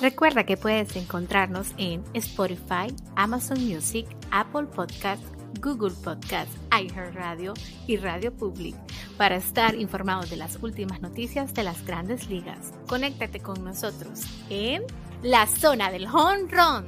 [0.00, 5.22] Recuerda que puedes encontrarnos en Spotify, Amazon Music, Apple Podcast,
[5.60, 7.54] Google Podcast, iHeartRadio
[7.86, 8.74] y Radio Public
[9.16, 12.72] para estar informado de las últimas noticias de las grandes ligas.
[12.88, 14.82] Conéctate con nosotros en
[15.22, 16.86] la zona del home run.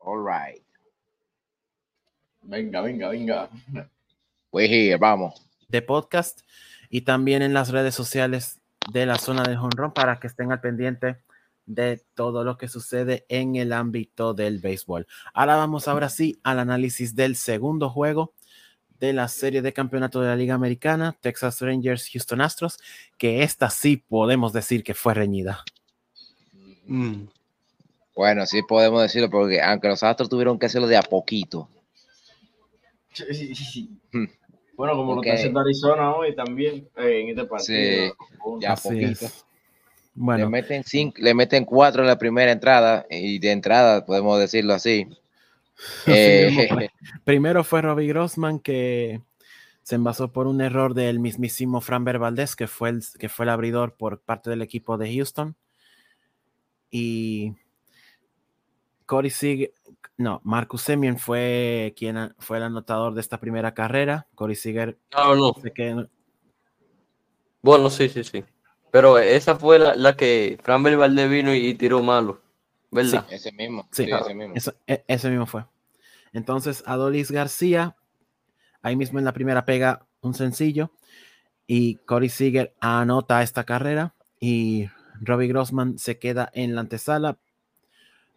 [0.00, 0.62] All right.
[2.42, 3.48] Venga, venga, venga.
[4.52, 5.40] We're here, vamos.
[5.74, 6.42] De podcast
[6.88, 8.60] y también en las redes sociales
[8.92, 11.16] de la zona de honrón para que estén al pendiente
[11.66, 15.08] de todo lo que sucede en el ámbito del béisbol.
[15.32, 18.34] Ahora vamos ahora sí al análisis del segundo juego
[19.00, 22.78] de la serie de campeonato de la Liga Americana, Texas Rangers, Houston Astros,
[23.18, 25.64] que esta sí podemos decir que fue reñida.
[26.86, 27.24] Mm.
[28.14, 31.68] Bueno, sí podemos decirlo, porque aunque los Astros tuvieron que hacerlo de a poquito.
[34.76, 37.66] Bueno, como lo está haciendo Arizona hoy también, eh, en este partido.
[37.66, 39.26] Sí, ya poquito.
[40.14, 40.44] Bueno.
[40.44, 44.74] Le meten, cinco, le meten cuatro en la primera entrada, y de entrada podemos decirlo
[44.74, 45.06] así.
[46.06, 46.68] Eh,
[47.24, 49.20] primero fue Robbie Grossman que
[49.82, 53.50] se envasó por un error del mismísimo Framber Valdez, que fue el, que fue el
[53.50, 55.56] abridor por parte del equipo de Houston.
[56.92, 57.54] Y
[59.04, 59.72] Corey Seager,
[60.16, 64.28] no, Marcus Semien fue quien fue el anotador de esta primera carrera.
[64.34, 64.96] Corey Seager.
[65.12, 65.54] No, no.
[67.62, 68.44] Bueno, sí, sí, sí.
[68.92, 72.40] Pero esa fue la, que Framber Valdez vino y, tiró malo.
[72.92, 73.26] ¿Verdad?
[73.28, 73.88] ese mismo.
[73.90, 74.54] Sí, ese, mismo.
[74.86, 75.64] E, ese mismo fue.
[76.32, 77.96] Entonces, Adolis García,
[78.82, 80.92] ahí mismo en la primera pega un sencillo.
[81.66, 84.14] Y Corey Seager anota esta carrera.
[84.38, 84.88] Y
[85.20, 87.38] Robbie Grossman se queda en la antesala,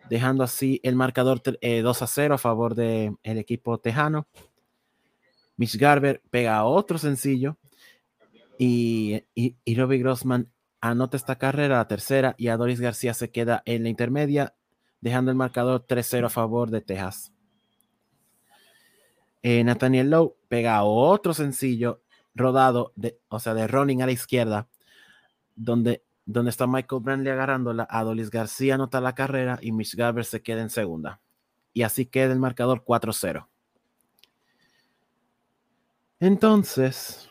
[0.09, 4.27] dejando así el marcador 2 eh, a 0 a favor del equipo tejano.
[5.55, 7.57] Mitch Garber pega otro sencillo
[8.57, 13.83] y, y, Robbie Grossman anota esta carrera, la tercera, y Adolis García se queda en
[13.83, 14.55] la intermedia,
[15.01, 17.33] dejando el marcador 3-0 a favor de Texas.
[19.43, 22.01] Eh, Nathaniel Lowe pega otro sencillo
[22.35, 24.67] rodado, de, o sea, de running a la izquierda,
[25.55, 27.87] donde, donde está Michael Brantley agarrándola.
[27.89, 31.21] Adolis García anota la carrera y Mitch Garber se queda en segunda.
[31.73, 33.47] Y así queda el marcador 4-0.
[36.19, 37.29] Entonces,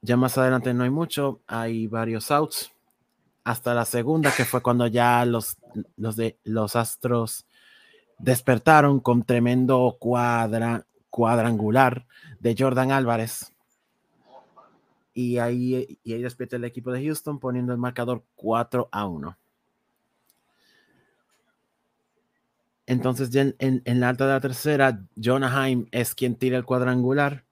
[0.00, 2.72] ya más adelante no hay mucho, hay varios outs.
[3.44, 5.56] Hasta la segunda, que fue cuando ya los,
[5.96, 7.46] los, de, los Astros
[8.18, 12.06] despertaron con tremendo cuadra, cuadrangular
[12.40, 13.51] de Jordan Álvarez.
[15.14, 19.38] Y ahí, y ahí despierta el equipo de Houston poniendo el marcador 4 a 1.
[22.86, 27.44] Entonces, en, en, la alta de la tercera, Jonah Heim es quien tira el cuadrangular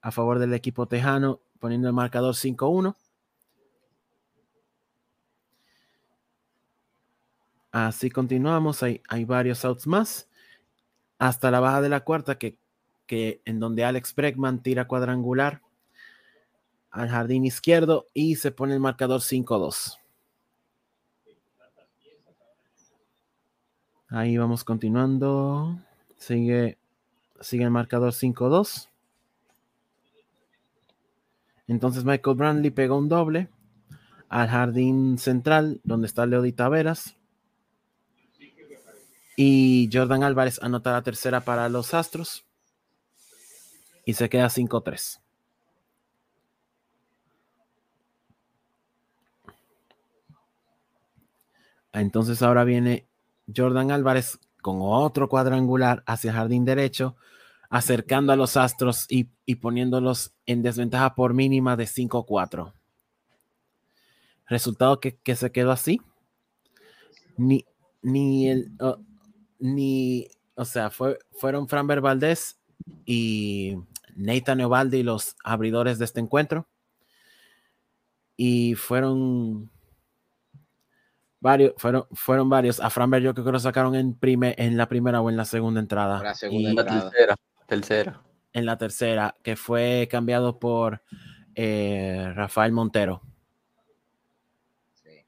[0.00, 2.96] a favor del equipo tejano poniendo el marcador 5-1.
[7.70, 10.28] Así continuamos, hay, hay, varios outs más.
[11.18, 12.58] Hasta la baja de la cuarta, que,
[13.06, 15.62] que en donde Alex Bregman tira cuadrangular
[16.90, 19.98] al jardín izquierdo y se pone el marcador 5-2.
[24.10, 25.78] Ahí vamos continuando.
[26.16, 26.78] Sigue,
[27.40, 28.88] sigue el marcador 5-2.
[31.66, 33.48] Entonces Michael Brandley pegó un doble
[34.30, 37.16] al jardín central donde está Leody Taveras.
[39.36, 42.44] Y Jordan Álvarez anota la tercera para los Astros.
[44.06, 45.20] Y se queda 5-3.
[51.92, 53.06] Entonces ahora viene
[53.54, 57.16] Jordan Álvarez con otro cuadrangular hacia jardín derecho
[57.70, 59.24] acercando a los Astros y,
[59.56, 62.72] poniéndolos en desventaja por mínima de 5-4.
[64.46, 66.00] Resultado que, se quedó así.
[67.36, 67.66] Ni,
[68.02, 68.72] ni el,
[69.58, 72.58] ni, o sea, fue, fueron Framber Valdez
[73.04, 73.76] y
[74.16, 76.66] Nathan Eovaldi los abridores de este encuentro.
[78.36, 79.70] Y fueron
[81.48, 82.78] varios, fueron, fueron varios.
[82.80, 85.46] A Framber yo creo que lo sacaron en, prime, en la primera o en la
[85.46, 86.22] segunda entrada.
[86.22, 87.36] La segunda tercera.
[87.66, 88.22] Tercera.
[88.52, 91.00] En la tercera, que fue cambiado por
[91.54, 93.22] eh, Rafael Montero.
[95.02, 95.24] Sí.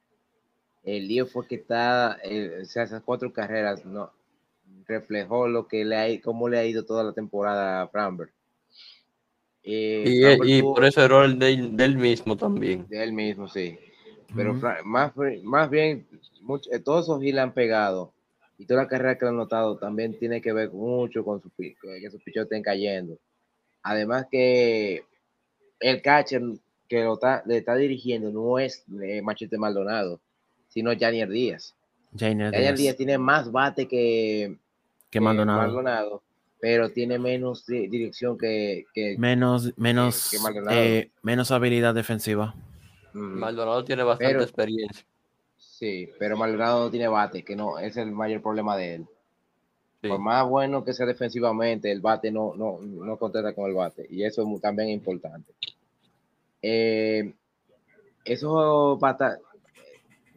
[0.84, 2.18] El lío fue que está,
[2.60, 4.12] o sea, esas cuatro carreras no
[4.86, 8.32] reflejó lo que le ha, cómo le ha ido toda la temporada a Framberg.
[9.62, 12.86] Eh, y, por ese error de, él mismo también.
[12.88, 13.78] De él mismo, sí.
[14.34, 15.12] Pero más,
[15.42, 16.06] más bien,
[16.40, 18.12] mucho, eh, todos esos le han pegado
[18.60, 21.74] y toda la carrera que han notado también tiene que ver mucho con su, que
[22.10, 23.16] sus pichos estén cayendo.
[23.82, 25.04] Además que
[25.80, 26.42] el catcher
[26.86, 30.20] que lo está, le está dirigiendo no es eh, Machete Maldonado,
[30.68, 31.74] sino Janier Díaz.
[32.14, 32.96] Janier Díaz.
[32.96, 34.58] tiene más bate que,
[35.08, 36.22] que Maldonado.
[36.60, 38.84] pero tiene menos dirección que,
[39.16, 40.34] menos menos
[40.70, 42.54] eh, menos habilidad defensiva.
[43.12, 45.04] Maldonado tiene bastante experiencia.
[45.56, 49.06] Sí, pero Maldonado no tiene bate, que no, es el mayor problema de él.
[50.02, 54.06] Por más bueno que sea defensivamente, el bate no, no, no contesta con el bate.
[54.08, 55.52] Y eso es también importante.
[56.62, 57.34] Eh,
[58.24, 59.38] eso pata,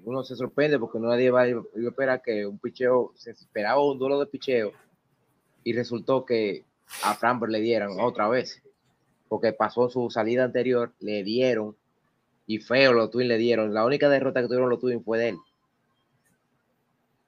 [0.06, 4.20] uno se sorprende porque nadie va a esperar que un picheo, se esperaba un duelo
[4.20, 4.72] de picheo
[5.64, 6.66] y resultó que
[7.04, 8.62] a Framber le dieran otra vez,
[9.30, 11.76] porque pasó su salida anterior, le dieron
[12.46, 13.74] y feo los Twins le dieron.
[13.74, 15.38] La única derrota que tuvieron los Twins fue de él.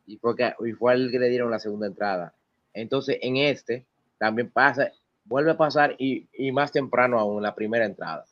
[0.07, 2.33] Y fue, y fue el que le dieron la segunda entrada.
[2.73, 3.85] Entonces, en este
[4.17, 4.91] también pasa,
[5.23, 8.25] vuelve a pasar y, y más temprano aún, la primera entrada.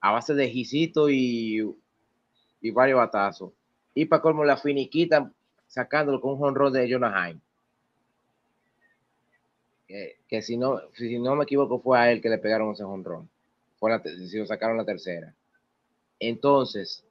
[0.00, 1.74] A base de Gisito y,
[2.60, 3.52] y varios batazos.
[3.94, 5.32] Y para colmo la finiquitan
[5.66, 7.34] sacándolo con un honrón de Jonah
[9.86, 12.84] Que, que, si, no, si no me equivoco fue a él que le pegaron ese
[12.84, 13.28] honrón.
[13.78, 15.34] Fue si lo sacaron la tercera.
[16.18, 17.04] Entonces,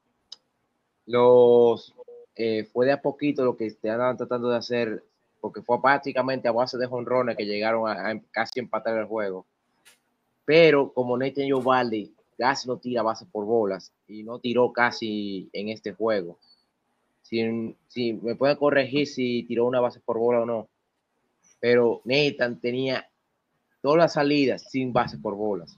[1.05, 1.93] los
[2.35, 5.03] eh, fue de a poquito lo que estaban tratando de hacer,
[5.39, 9.45] porque fue prácticamente a base de jonrones que llegaron a, casi empatar el juego.
[10.43, 15.69] Pero como Nathan Yovaldi casi no tira base por bolas y no tiró casi en
[15.69, 16.37] este juego.
[17.21, 20.67] Si, si me pueden corregir si tiró una base por bola o no.
[21.59, 23.09] Pero Nathan tenía
[23.81, 25.77] todas las salidas sin base por bolas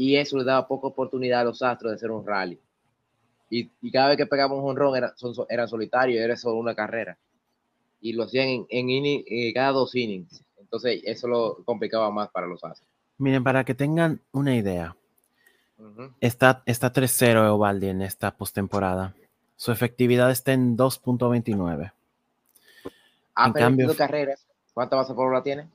[0.00, 2.58] y eso le daba poca oportunidad a los Astros de hacer un rally.
[3.50, 7.18] Y, cada vez que pegaban un honrón era, son, eran solitarios, era solo una carrera.
[8.00, 10.42] Y lo hacían en, en, cada dos innings.
[10.58, 12.88] Entonces eso lo complicaba más para los Astros.
[13.18, 14.96] Miren, para que tengan una idea,
[16.22, 19.14] está, está 3-0 Eovaldi en esta postemporada.
[19.56, 21.92] Su efectividad está en 2.29.
[23.34, 24.46] Ha en cambio, carreras.
[24.72, 25.68] ¿Cuántas bases por hora tiene?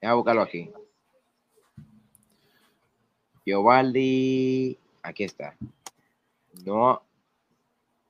[0.00, 0.70] Voy a buscarlo aquí.
[3.44, 5.56] Giovaldi, aquí está.
[6.64, 7.02] No,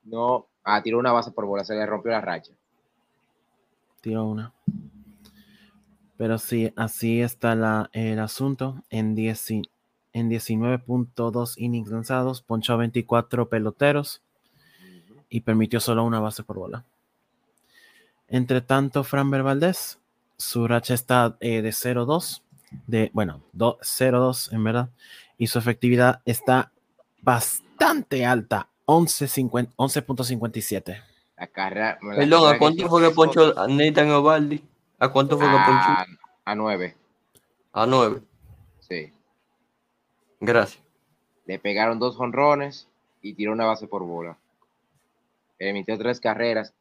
[0.05, 2.53] no, ah, tiró una base por bola, se le rompió la racha.
[4.01, 4.53] Tiró una.
[6.17, 8.83] Pero sí, así está la, el asunto.
[8.91, 14.23] En, en 19.2 innings lanzados, ponchó 24 peloteros
[15.29, 16.85] y permitió solo una base por bola.
[18.27, 19.99] Entre tanto, Fran Valdez
[20.39, 22.43] su racha está eh, de 0-2,
[22.87, 24.91] de, bueno, 0-2 en verdad,
[25.37, 26.71] y su efectividad está
[27.23, 31.03] bastante alta, 11.57.
[32.17, 34.65] Perdón, ¿a cuánto fue que ponchó Nathan Ovaldi?
[34.99, 35.91] ¿A cuánto fue que ponchó?
[36.45, 36.97] A 9.
[37.73, 38.23] A 9.
[38.81, 39.13] Sí.
[40.41, 40.83] Gracias.
[41.47, 42.89] Le pegaron dos jonrones
[43.23, 44.39] y tiró una base por bola.
[45.59, 46.73] Emitió tres carreras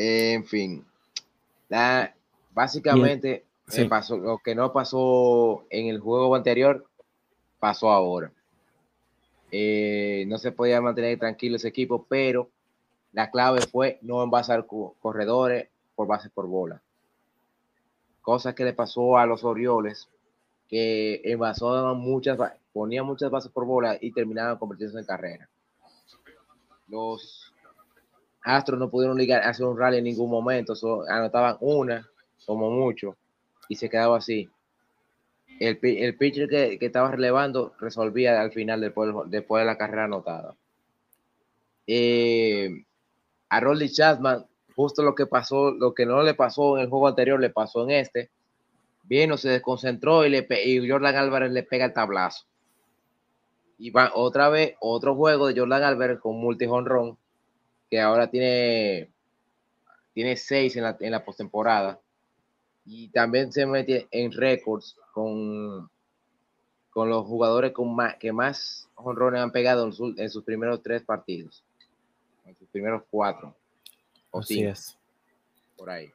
[0.00, 0.86] en fin,
[2.54, 6.86] básicamente eh, pasó, lo que no pasó en el juego anterior,
[7.58, 8.30] pasó ahora.
[9.50, 12.48] Eh, no se podía mantener tranquilo ese equipo, pero
[13.12, 16.80] la clave fue no envasar corredores por base por bola.
[18.22, 20.08] Cosa que le pasó a los Orioles,
[20.68, 22.38] que envasaban muchas,
[22.72, 25.48] ponían muchas bases por bola y terminaban convirtiéndose en carrera.
[26.86, 27.47] Los
[28.42, 30.74] Astros no pudieron ligar, hacer un rally en ningún momento,
[31.08, 32.08] anotaban una
[32.46, 33.16] como mucho
[33.68, 34.48] y se quedaba así.
[35.60, 40.54] El, el pitcher que, estaba relevando resolvía al final después, después de la carrera anotada.
[41.86, 42.84] Eh,
[43.48, 44.46] a Rolly Chapman,
[44.76, 47.82] justo lo que pasó, lo que no le pasó en el juego anterior, le pasó
[47.84, 48.30] en este.
[49.02, 52.46] Vino, se desconcentró y, le, y Jordan Álvarez le pega el tablazo.
[53.78, 57.16] Y va otra vez, otro juego de Jordan Álvarez con multi honrón
[57.90, 59.10] que ahora tiene,
[60.12, 62.00] tiene seis en la, en la postemporada.
[62.84, 65.90] Y también se mete en récords con,
[66.90, 71.62] con los jugadores con más, que más honrones han pegado en, sus primeros tres partidos.
[72.44, 73.54] En sus primeros cuatro.
[74.30, 74.96] O Así es.
[75.76, 76.10] Por ahí.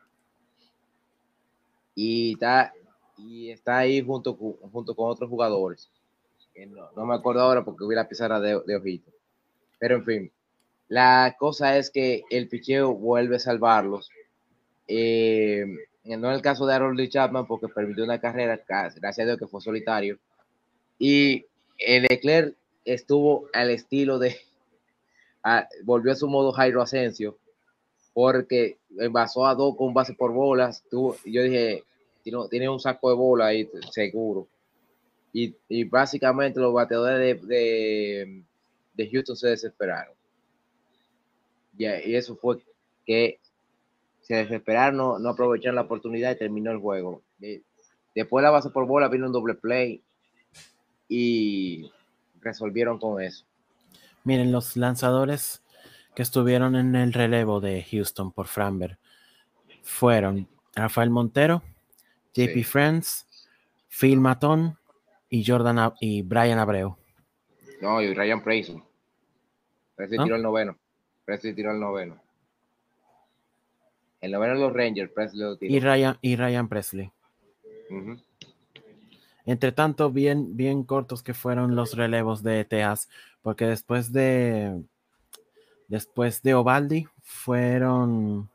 [1.96, 2.74] Y está,
[3.18, 5.90] y está ahí junto, junto con otros jugadores.
[6.96, 9.12] no, me acuerdo ahora porque hubiera la de, de ojito.
[9.80, 10.32] Pero en fin,
[10.88, 14.10] la cosa es que el picheo vuelve a salvarlos.
[14.88, 15.66] Eh,
[16.06, 19.48] no en el caso de Harold Chapman, porque permitió una carrera, gracias a Dios que
[19.48, 20.20] fue solitario.
[21.00, 21.46] Y
[21.78, 22.56] el Leclerc
[22.86, 24.36] estuvo al estilo de.
[25.84, 27.38] volvió a su modo Jairo Asensio,
[28.14, 30.84] porque envasó a dos con base por bolas.
[30.90, 31.84] Tuvo, yo dije,
[32.24, 34.48] tiene, un saco de bola ahí, seguro.
[35.32, 35.56] Y,
[35.86, 38.44] básicamente los bateadores de,
[38.94, 40.14] de Houston se desesperaron
[41.78, 42.58] y, eso fue
[43.06, 43.40] que
[44.22, 47.22] se desesperaron, no, no aprovecharon la oportunidad y terminó el juego.
[48.16, 50.02] Después la base por bola vino un doble play
[51.10, 51.92] y
[52.42, 53.46] resolvieron con eso.
[54.24, 55.64] Miren, los lanzadores
[56.16, 58.98] que estuvieron en el relevo de Houston por Framber
[59.82, 61.62] fueron Rafael Montero,
[62.34, 62.64] JP Sí.
[62.64, 63.28] Friends,
[63.90, 64.78] Phil Matón
[65.30, 66.96] y Jordan y Brian Abreu.
[67.82, 68.42] No, y Ryan.
[68.44, 68.82] Presley
[69.98, 70.24] ¿Ah?
[70.24, 70.78] tiró el noveno.
[71.26, 72.22] Presley tiró el noveno.
[74.22, 75.74] El noveno de los Rangers, Presley lo tiró.
[75.74, 77.12] Y Ryan, y Ryan Presley.
[79.46, 83.10] Entre tanto, bien, bien cortos que fueron los relevos de Tejas,
[83.42, 84.82] porque después de
[85.88, 88.50] después de Ovaldi fueron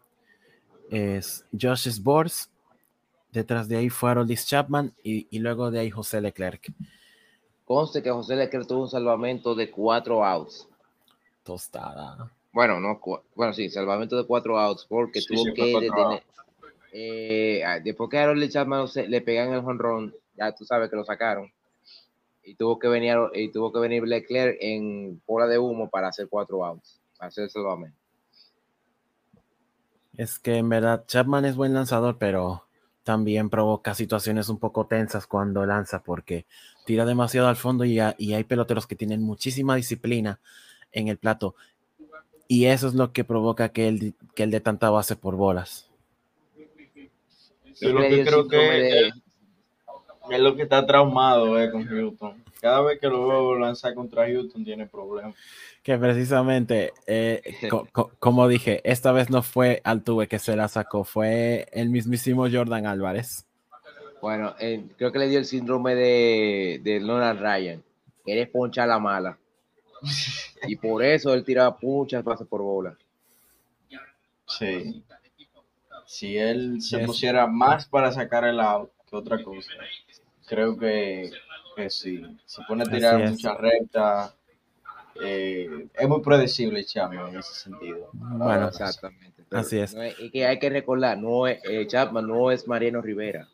[0.90, 2.48] es, Josh Sborz,
[3.30, 6.72] detrás de ahí fue Aroldis Chapman y, y luego de ahí José Leclerc.
[7.64, 10.66] Conste que José Leclerc tuvo un salvamento de cuatro outs.
[11.42, 12.32] Tostada.
[12.52, 13.00] Bueno, no,
[13.34, 16.22] bueno, sí, salvamento de cuatro outs porque Sí, tuvo sí, que detener.
[16.92, 20.90] eh, ah, después que a Harold Chapman se- le pegan el jonrón, ya tú sabes
[20.90, 21.52] que lo sacaron.
[22.42, 26.28] Y tuvo que venir, y tuvo que venir Leclerc en bola de humo para hacer
[26.28, 27.98] cuatro outs, para hacer el salvamento.
[30.16, 32.64] Es que en verdad Chapman es buen lanzador, pero
[33.04, 36.46] también provoca situaciones un poco tensas cuando lanza porque
[36.84, 40.40] tira demasiado al fondo y hay peloteros que tienen muchísima disciplina
[40.92, 41.54] en el plato.
[42.48, 45.88] Y eso es lo que provoca que él, que él dé tanta base por bolas.
[47.80, 49.12] Yo lo que creo que él-
[50.30, 52.42] es lo que está traumado eh, con Houston.
[52.60, 55.34] Cada vez que lo veo lanzar contra Houston tiene problemas.
[55.82, 57.40] Que precisamente, eh,
[57.70, 61.88] co- co- como dije, esta vez no fue Altuve que se la sacó, fue el
[61.88, 63.46] mismísimo Jordan Álvarez.
[64.20, 67.82] Bueno, eh, creo que le dio el síndrome de, de Donald Ryan.
[68.26, 69.38] Eres poncha la mala.
[70.66, 72.96] Y por eso él tiraba muchas bases por bola.
[74.46, 75.02] Sí.
[76.06, 77.06] Si él se Yes.
[77.06, 79.70] pusiera más para sacar el out que otra cosa,
[80.46, 81.30] creo que,
[81.76, 82.22] que sí.
[82.46, 84.34] Se pone a tirar muchas rectas.
[85.20, 88.08] eh, es muy predecible Chapman en ese sentido.
[88.12, 89.42] Bueno, Exactamente.
[89.50, 89.92] así es.
[89.92, 93.48] no es que hay que recordar, no es, eh, Chapman no es Mariano Rivera.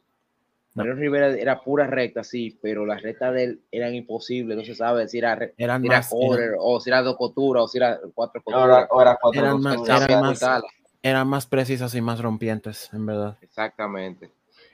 [0.75, 0.83] No.
[0.83, 4.57] Mariano Rivera era pura recta, sí, pero las rectas de él eran imposibles.
[4.57, 7.63] No se sabe si era, Eran si era más, eran, o si era dos coturas,
[7.65, 8.63] o si era cuatro coturas.
[8.69, 10.65] Ahora, ahora cuatro Eran más- eran más- tala.
[11.03, 13.37] eran más precisas y más rompientes, en verdad.
[13.41, 14.31] Exactamente.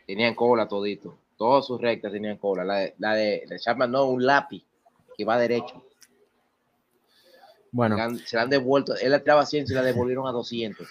[0.07, 1.19] Tenían cola todito.
[1.37, 2.65] Todas sus rectas tenían cola.
[2.65, 4.65] La de, la de, de Chapman no, un lápiz
[5.17, 5.85] que va derecho.
[7.73, 8.95] Bueno, Se la han- se la han devuelto.
[8.97, 10.89] Él la tiraba a 100 y se la devolvieron a 200.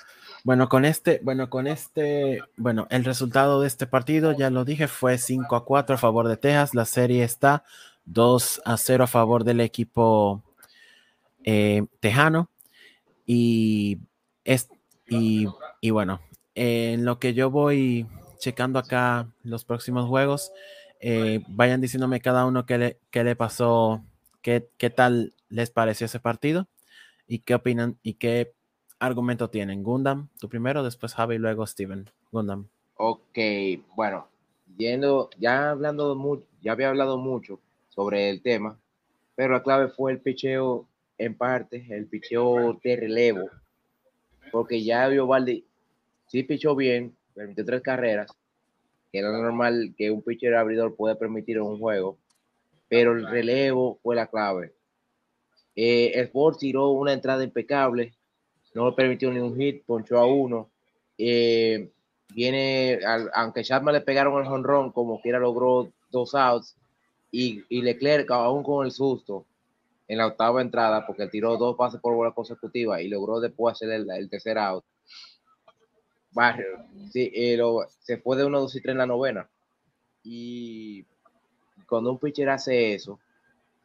[0.49, 4.87] Bueno, con este, bueno, con este, bueno, el resultado de este partido, ya lo dije,
[4.87, 6.73] fue 5 a 4 a favor de Texas.
[6.73, 7.63] La serie está
[8.05, 10.41] 2 a 0 a favor del equipo
[11.43, 12.49] eh, tejano.
[13.27, 13.99] Y,
[14.43, 14.69] es,
[15.07, 15.45] y,
[15.81, 16.19] y bueno,
[16.55, 18.07] en lo que yo voy
[18.39, 20.51] checando acá los próximos juegos,
[20.99, 24.03] eh, vayan diciéndome cada uno qué le, qué le pasó,
[24.41, 26.67] qué, qué tal les pareció ese partido
[27.27, 28.55] y qué opinan y qué
[28.99, 29.83] argumento tienen.
[29.83, 32.09] Gundam, tú primero, después Javi luego Steven.
[32.31, 32.67] Gundam.
[32.95, 33.37] Ok,
[33.95, 34.27] bueno,
[34.77, 38.77] yendo, ya hablando ya había hablado mucho sobre el tema,
[39.35, 40.85] pero la clave fue el picheo
[41.17, 43.49] en parte, el picheo de relevo,
[44.51, 45.65] porque ya Valdi
[46.27, 48.31] sí pichó bien, permitió tres carreras,
[49.11, 52.17] que era normal que un pitcher abridor pueda permitir un juego,
[52.87, 54.73] pero el relevo fue la clave.
[55.75, 58.13] Eh, el Sport tiró una entrada impecable,
[58.73, 60.69] no permitió ni un hit, ponchó a uno.
[61.17, 61.89] Eh,
[62.33, 62.99] viene,
[63.33, 66.75] aunque Chapman le pegaron el jonrón, como quiera logró dos outs,
[67.31, 69.45] y, y Leclerc, aún con el susto,
[70.07, 73.91] en la octava entrada, porque tiró dos pases por bola consecutiva y logró después hacer
[73.91, 74.83] el, el tercer out.
[76.31, 77.59] Barrio, sí, eh,
[77.99, 79.49] se fue de 1, 2 y 3 en la novena.
[80.23, 81.05] Y
[81.87, 83.19] cuando un pitcher hace eso,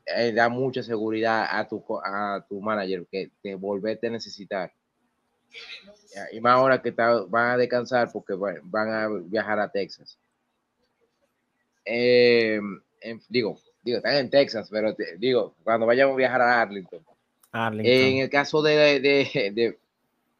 [0.06, 4.72] eh, da mucha seguridad a tu, a tu manager que te volvete a necesitar.
[6.32, 10.18] Y más ahora que está- van a descansar porque van a viajar a Texas.
[11.84, 12.60] Eh,
[13.00, 17.04] en- digo, digo, están en Texas, pero te- digo, cuando vayamos a viajar a Arlington.
[17.52, 17.92] Arlington.
[17.92, 19.78] En el caso de, de- de-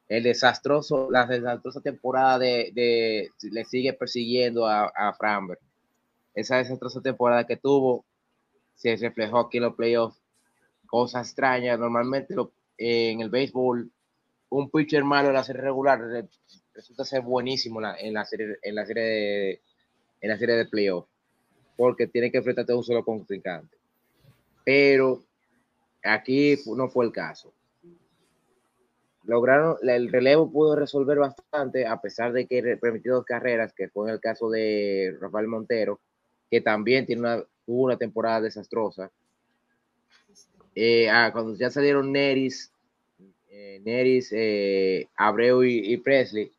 [0.08, 5.60] el desastroso, la desastrosa temporada de, de- le sigue persiguiendo a, a Framberg.
[6.34, 8.04] Esa desastrosa temporada que tuvo
[8.74, 10.20] se reflejó aquí en los playoffs.
[10.86, 11.78] Cosas extrañas.
[11.78, 13.90] Normalmente lo- en el béisbol,
[14.50, 16.28] un pitcher malo en la serie regular re-
[16.74, 19.62] resulta ser buenísimo en la, en la serie, en la serie de,
[20.20, 21.08] en la serie de playoffs.
[21.76, 23.76] Porque tiene que enfrentarte a un solo contrincante.
[24.64, 25.22] Pero
[26.02, 27.52] aquí no fue el caso
[29.26, 34.08] lograron, el relevo pudo resolver bastante, a pesar de que permitió dos carreras, que fue
[34.08, 36.00] en el caso de Rafael Montero,
[36.50, 39.10] que también tiene una, tuvo una temporada desastrosa.
[40.74, 42.72] Eh, ah, cuando ya salieron Neris,
[43.50, 46.50] eh, Neris, eh, Abreu y, Presley,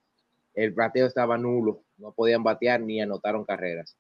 [0.54, 1.84] el bateo estaba nulo.
[1.98, 3.96] no podían batear ni anotaron carreras.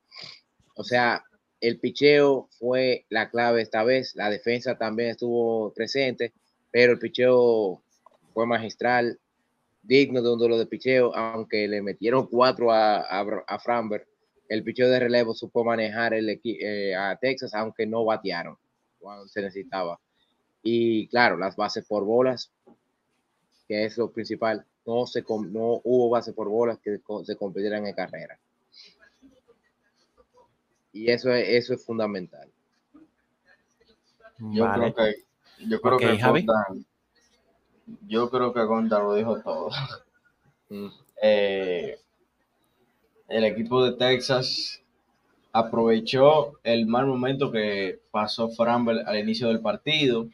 [0.75, 1.23] O sea,
[1.61, 6.33] el picheo fue la clave esta vez, la defensa también estuvo presente,
[6.71, 7.81] pero el picheo
[8.33, 9.19] fue magistral,
[9.81, 14.05] digno de un duelo de picheo, aunque le metieron cuatro a, a, Framberg,
[14.49, 18.57] el picheo de relevo supo manejar el eh, a Texas, aunque no batearon
[18.99, 19.99] cuando se necesitaba.
[20.63, 22.51] Y claro, las bases por bolas,
[23.67, 27.93] que es lo principal, no, se, no hubo bases por bolas que se compitieran en
[27.93, 28.39] carrera.
[30.91, 32.49] Y eso es, eso es fundamental.
[34.39, 35.15] Yo creo que,
[35.67, 36.17] yo creo que
[38.07, 39.69] yo creo que Gonda lo dijo todo.
[40.69, 40.87] Mm.
[41.21, 41.97] Eh,
[43.29, 44.81] el equipo de Texas
[45.51, 50.27] aprovechó el mal momento que pasó Framber al inicio del partido.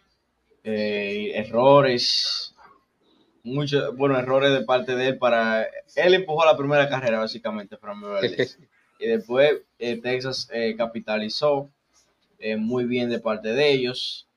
[0.63, 2.55] Eh, errores,
[3.43, 5.67] muchos, bueno, errores de parte de él para...
[5.95, 8.23] Él empujó la primera carrera, básicamente, Framber
[8.99, 11.69] Y después eh, Texas capitalizó
[12.57, 14.27] muy bien de parte de ellos.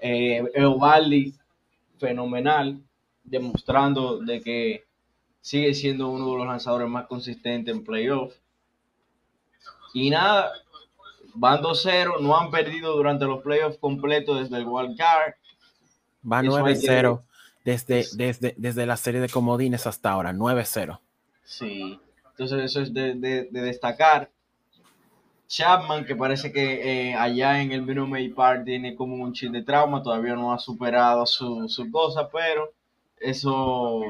[0.00, 1.34] Eh, Eovaldi
[1.98, 2.80] fenomenal,
[3.24, 4.84] demostrando de que
[5.40, 8.34] sigue siendo uno de los lanzadores más consistentes en playoff.
[9.94, 10.52] Y nada,
[11.34, 15.34] van 2-0, no han perdido durante los playoffs completos desde el wild card.
[16.30, 17.22] Va 9-0
[17.64, 20.98] desde, desde, desde la serie de comodines hasta ahora, 9-0.
[21.44, 24.30] Sí, entonces eso es de, de, destacar.
[25.48, 29.52] Chapman, que parece que eh, allá en el Minute Maid Park tiene como un chip
[29.52, 32.72] de trauma, todavía no ha superado su, su cosa, pero
[33.18, 34.02] eso,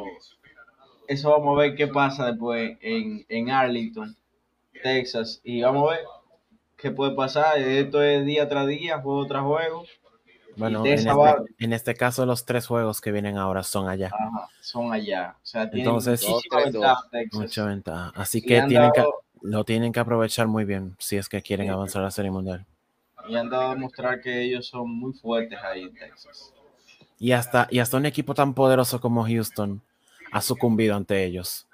[1.08, 4.16] eso vamos a ver qué pasa después en, en Arlington,
[4.82, 6.04] Texas, y vamos a ver
[6.76, 7.58] qué puede pasar.
[7.58, 9.84] Esto es día tras día, juego tras juego.
[10.56, 11.10] Bueno, en este,
[11.60, 14.10] en este, caso los tres juegos que vienen ahora son allá.
[14.60, 15.36] son allá.
[15.42, 16.26] O sea, Entonces,
[17.32, 18.12] mucha ventaja.
[18.14, 19.04] Así que tienen que
[19.40, 22.66] lo tienen que aprovechar muy bien si es que quieren avanzar a la Serie Mundial.
[23.28, 26.52] Y han dado a demostrar que ellos son muy fuertes ahí en Texas.
[27.20, 29.82] Y hasta, y hasta un equipo tan poderoso como Houston
[30.30, 31.68] ha sucumbido ante ellos.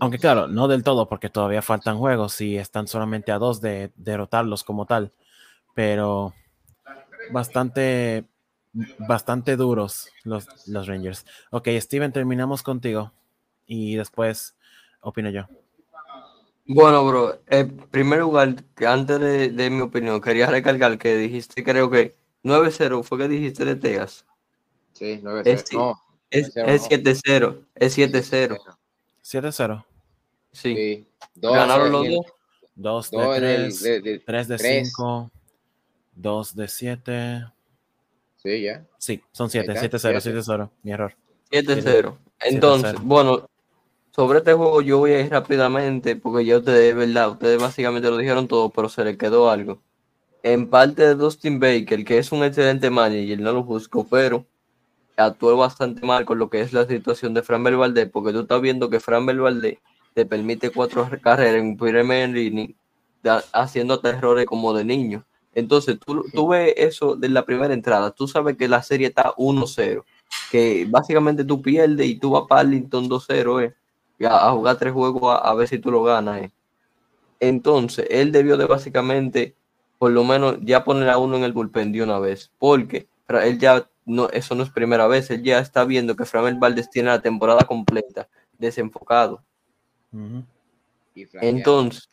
[0.00, 3.92] Aunque claro, no del todo, porque todavía faltan juegos y están solamente a dos de
[3.96, 5.12] derrotarlos como tal.
[5.74, 6.34] Pero
[7.30, 8.24] bastante,
[8.98, 11.24] bastante duros los, los Rangers.
[11.50, 13.12] Ok, Steven, terminamos contigo.
[13.66, 14.56] Y después
[15.00, 15.46] opino yo.
[16.66, 21.90] Bueno, bro, en primer lugar, que antes de, mi opinión, quería recalcar que dijiste, creo
[21.90, 24.24] que 9-0 fue que dijiste de Teas.
[24.92, 25.42] Sí, 9-0.
[25.44, 26.00] Es, no,
[26.34, 28.58] es, 7-0, es 7-0.
[29.22, 29.84] 7-0.
[30.52, 30.74] Sí.
[30.74, 31.06] sí.
[31.36, 32.26] Ganaron los dos.
[32.76, 33.72] 2 de
[34.02, 35.30] 3, 3 de 5,
[36.16, 37.46] 2 de 7.
[38.36, 38.84] Sí, ya.
[38.98, 41.14] Sí, son 7, 7-0, 7-0, mi error.
[41.50, 42.16] 7-0.
[42.40, 43.48] Entonces, bueno,
[44.10, 48.16] sobre este juego yo voy a ir rápidamente porque ya ustedes, verdad, ustedes básicamente lo
[48.16, 49.80] dijeron todo, pero se le quedó algo.
[50.42, 54.44] En parte de Dustin Baker, que es un excelente manager, no lo busco, pero
[55.16, 58.60] actuó bastante mal con lo que es la situación de Fran Valdez, porque tú estás
[58.60, 59.78] viendo que Fran Valdez
[60.14, 62.74] te permite cuatro carreras en primer inning,
[63.52, 65.24] haciendo errores como de niño.
[65.54, 69.34] Entonces, tú, tú ves eso de la primera entrada, tú sabes que la serie está
[69.36, 70.04] 1-0,
[70.50, 73.74] que básicamente tú pierdes y tú vas para Arlington 2-0, ¿eh?
[74.26, 76.42] a, jugar tres juegos a, ver si tú lo ganas.
[76.42, 76.50] Eh.
[77.40, 79.54] Entonces, él debió de básicamente,
[79.98, 83.58] por lo menos, ya poner a uno en el bullpen de una vez, porque él
[83.58, 87.08] ya, no, eso no es primera vez, él ya está viendo que Framel Valdez tiene
[87.08, 88.28] la temporada completa
[88.58, 89.42] desenfocado.
[91.40, 92.08] Entonces,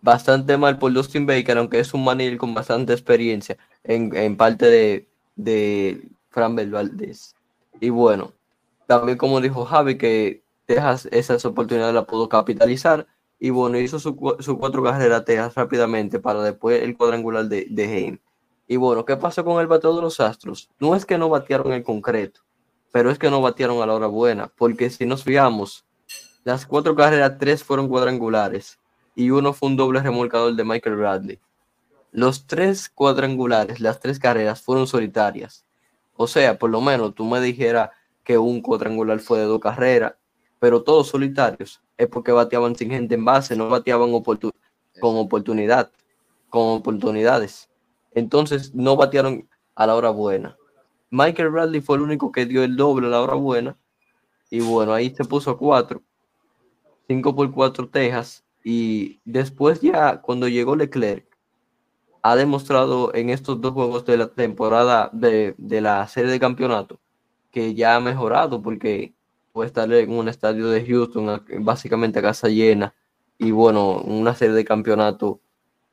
[0.00, 5.08] bastante mal por Dustin Baker, aunque es un manager con bastante experiencia en, parte de,
[5.36, 7.34] de Framel Valdez.
[7.80, 8.32] Y bueno,
[8.86, 13.06] también como dijo Javi, que Texas esas oportunidades la pudo capitalizar.
[13.38, 18.18] Y bueno, hizo su, cuatro carreras Texas rápidamente para después el cuadrangular de, de
[18.70, 20.70] Y bueno, ¿qué pasó con el bateo de los Astros?
[20.78, 22.42] No es que no batearon en concreto,
[22.92, 25.84] pero es que no batearon a la hora buena, porque si nos fijamos,
[26.44, 28.78] las cuatro carreras, tres fueron cuadrangulares
[29.16, 31.40] y uno fue un doble remolcador de Michael Bradley.
[32.12, 35.64] Los tres cuadrangulares, las tres carreras fueron solitarias.
[36.14, 37.90] O sea, por lo menos tú me dijeras
[38.22, 40.14] que un cuadrangular fue de dos carreras
[40.60, 45.90] pero todos solitarios, es porque bateaban sin gente en base, no bateaban con oportunidad,
[46.50, 47.69] con oportunidades.
[48.12, 50.56] Entonces no batearon a la hora buena.
[51.10, 53.76] Michael Bradley fue el único que dio el doble a la hora buena.
[54.50, 56.02] Y bueno, ahí se puso cuatro.
[57.06, 58.44] Cinco por cuatro Texas.
[58.64, 61.26] Y después ya, cuando llegó Leclerc,
[62.22, 67.00] ha demostrado en estos dos juegos de la temporada de, de la serie de campeonato
[67.50, 69.14] que ya ha mejorado porque
[69.52, 72.94] puede estar en un estadio de Houston, básicamente a casa llena,
[73.38, 75.38] y bueno, una serie de campeonatos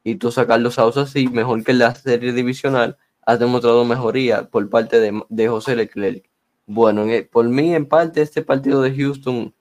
[0.09, 2.95] y tú sacar los outs así, mejor que en la serie divisional,
[3.25, 6.23] has demostrado mejoría por parte de, de José Leclerc.
[6.65, 9.53] Bueno, en- por mí, en parte, este partido de Houston,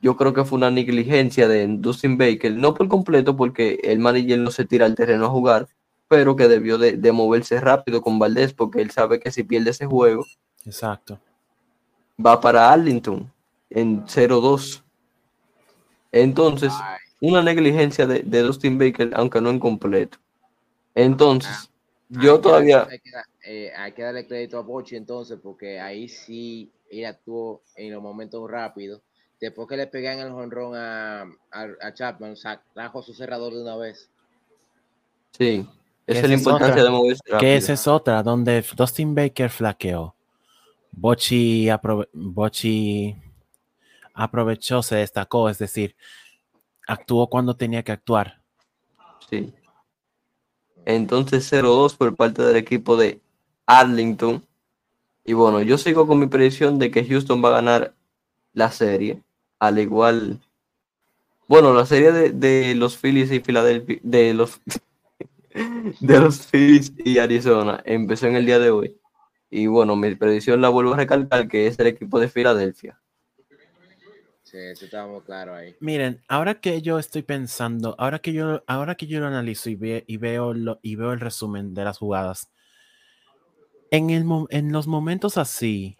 [0.00, 4.38] yo creo que fue una negligencia de Dustin Baker, no por completo, porque el manager
[4.38, 5.66] no se tira al terreno a jugar,
[6.06, 9.70] pero que debió de, de moverse rápido con Valdés, porque él sabe que si pierde
[9.70, 10.24] ese juego,
[10.64, 11.18] Exacto.
[12.24, 13.32] va para Arlington
[13.70, 14.84] en 0-2.
[16.12, 20.18] Entonces, Ay, una negligencia de, de Dustin Baker, aunque no en completo.
[20.94, 21.70] Entonces,
[22.08, 23.10] yo hay que todavía, darle- Hay que,
[23.66, 28.02] eh, hay que darle crédito a Bochi entonces, porque ahí sí él actuó en los
[28.02, 29.00] momentos rápidos.
[29.40, 33.62] Después que le pegan el jonrón a, a, a Chapman, sa- trajo su cerrador de
[33.62, 34.10] una vez.
[35.30, 35.66] sí,
[36.06, 36.84] esa es la importancia otra.
[36.84, 37.52] de moverse Que rápido.
[37.52, 40.14] esa es otra, donde Dustin Baker flaqueó.
[40.90, 43.16] Bochi, aprove- Bochy
[44.14, 45.96] aprovechó, se destacó, es decir,
[46.92, 48.42] actuó cuando tenía que actuar.
[49.30, 49.52] Sí.
[50.84, 53.20] Entonces 0-2 por parte del equipo de
[53.66, 54.44] Arlington.
[55.24, 57.94] Y bueno, yo sigo con mi predicción de que Houston va a ganar
[58.52, 59.22] la serie.
[59.58, 60.40] Al igual.
[61.46, 63.98] Bueno, la serie de, de los Phillies y Filadelfia.
[64.02, 64.60] De los,
[66.00, 68.96] de los Phillies y Arizona empezó en el día de hoy.
[69.50, 73.01] Y bueno, mi predicción la vuelvo a recalcar que es el equipo de Filadelfia.
[74.52, 75.74] Sí, eso estábamos claros ahí.
[75.80, 79.76] Miren, ahora que yo estoy pensando, ahora que yo, ahora que yo lo analizo y,
[79.76, 82.50] ve- y veo lo, y veo el resumen de las jugadas,
[83.90, 85.96] en, el, en los momentos así,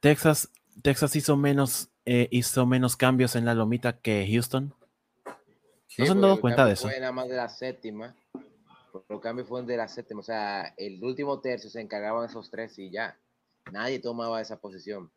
[0.00, 0.50] Texas,
[0.82, 4.74] Texas hizo menos, eh, hizo menos cambios en la lomita que Houston.
[5.86, 6.88] Sí, ¿No se han dado cuenta de eso?
[6.88, 8.14] Fue nada más de la séptima.
[9.08, 10.20] Los cambios fueron de la séptima.
[10.20, 13.18] O sea, el último tercio se encargaban esos tres y ya.
[13.72, 15.10] Nadie tomaba esa posición.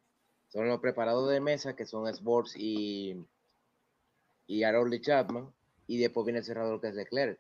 [0.48, 3.26] Son los preparados de mesa, que son Sports y,
[4.48, 5.52] y Harold Chapman.
[5.88, 7.40] Y después viene el cerrador que es Leclerc.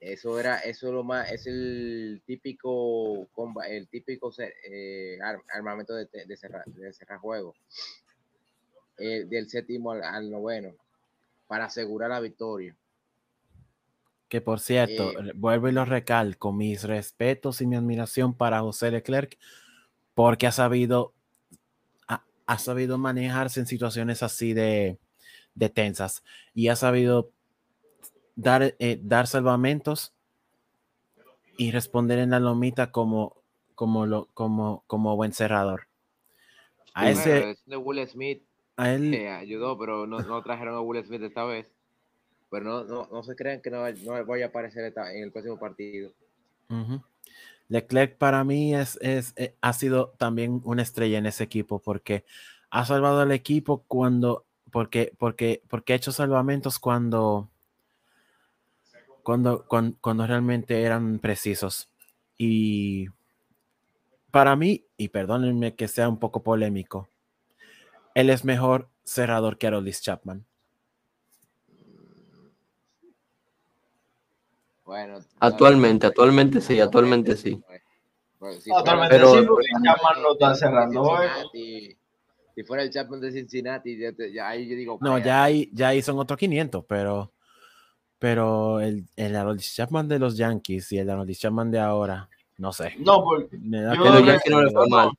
[0.00, 5.94] Eso era, eso es lo más, es el típico, comba- el típico eh, ar- armamento
[5.94, 7.54] de, de cerrar, de cerrar juego.
[8.98, 10.74] Eh, del séptimo al, al noveno
[11.46, 12.76] para asegurar la victoria.
[14.28, 18.90] Que por cierto, Eh, vuelvo y lo recalco, mis respetos y mi admiración para José
[18.90, 19.38] Leclerc,
[20.14, 21.14] porque ha sabido,
[22.46, 24.98] ha, sabido manejarse en situaciones así de,
[25.54, 26.22] de tensas
[26.54, 27.30] y ha sabido
[28.36, 30.12] dar, eh, dar salvamentos
[31.56, 33.36] y responder en la lomita como,
[33.74, 35.88] como, lo, como, como buen cerrador.
[36.94, 37.28] A Sí.
[37.30, 38.42] ese, de Will Smith
[38.76, 41.70] a él, le ayudó, pero no, no trajeron a Will Smith esta vez.
[42.50, 45.32] Pero no, no, no se crean que no, no vaya a aparecer esta- en el
[45.32, 46.12] próximo partido.
[46.68, 47.02] Ujú.
[47.68, 52.24] Leclerc para mí es, es, eh, ha sido también una estrella en ese equipo porque
[52.70, 57.48] ha salvado al equipo cuando, porque, porque, porque ha hecho salvamentos cuando,
[59.22, 61.88] cuando, cuando, cuando realmente eran precisos.
[62.36, 63.08] Y
[64.30, 67.08] para mí, y perdónenme que sea un poco polémico,
[68.14, 70.44] él es mejor cerrador que Aroldis Chapman.
[74.84, 77.52] Bueno, Actualmente, actualmente sí, actualmente sí.
[77.56, 81.26] No, fuera- Actualmente Pero- sí, porque Chapman no está cerrando hoy.
[81.52, 81.96] Cincinnati,
[82.56, 84.98] Si fuera el Chapman de Cincinnati, ya, te- ya ahí yo digo.
[85.00, 87.32] No, ya ahí, ya ahí son otros 500, pero,
[88.18, 92.28] pero el, el Chapman de los Yankees y el Aroldis Chapman de ahora,
[92.58, 92.94] no sé.
[92.98, 95.10] No, porque Me da Yo- los Yankees no le fue mal.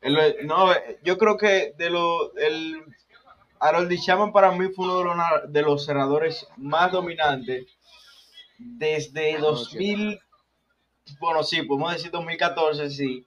[0.00, 0.66] el- no,
[1.04, 2.82] yo creo que de lo, el
[3.60, 7.66] Harold Chapman para mí fue uno de los, de los cerradores más dominantes
[8.60, 10.20] desde Ah, no, 2000,
[11.18, 13.24] bueno, sí, podemos decir 2014, sí,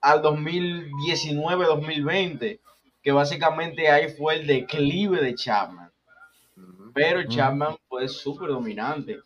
[0.00, 2.60] al 2019-2020,
[3.02, 5.90] que básicamente ahí fue el declive de Chapman.
[6.94, 7.28] Pero Ujú.
[7.28, 9.18] Chapman fue súper dominante.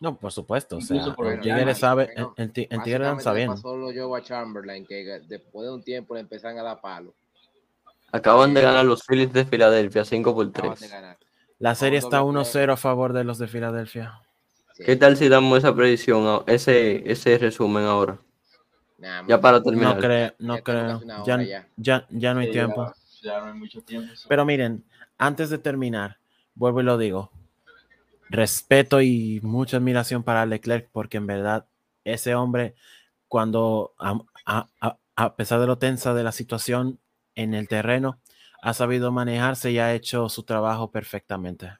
[0.00, 0.76] No, por supuesto.
[0.78, 3.34] O sea, por el Tigre sabe, el, bueno, el, ti- el Tigre danza básicamente le
[3.36, 3.48] bien.
[3.48, 7.14] pasó lo yo a Chamberlain, que después de un tiempo le empezaron a dar palo.
[8.12, 10.90] Acaban de ganar los Phillies de Filadelfia 5 por Acaban de 3.
[10.90, 11.16] ganar.
[11.60, 14.20] La serie está doble 1-0 a favor de los de Filadelfia.
[14.72, 14.82] Sí.
[14.84, 18.18] ¿Qué tal si damos esa predicción, ese, ese resumen ahora?
[18.98, 19.98] Nah, Ya para No terminar.
[19.98, 21.00] creo, no Ya creo.
[21.24, 21.68] Ya, ya.
[21.76, 22.86] ya, ya no hay Sí, tiempo.
[23.22, 24.10] Ya, ya no hay mucho tiempo.
[24.16, 24.24] sí.
[24.26, 24.82] Pero miren,
[25.18, 26.16] antes de terminar,
[26.54, 27.30] vuelvo y lo digo.
[28.30, 31.66] Respeto y mucha admiración para Leclerc porque en verdad
[32.04, 32.74] ese hombre,
[33.28, 36.98] cuando a, a- a- a pesar de lo tensa de la situación
[37.34, 38.18] en el terreno,
[38.62, 41.72] ha sabido manejarse y ha hecho su trabajo perfectamente.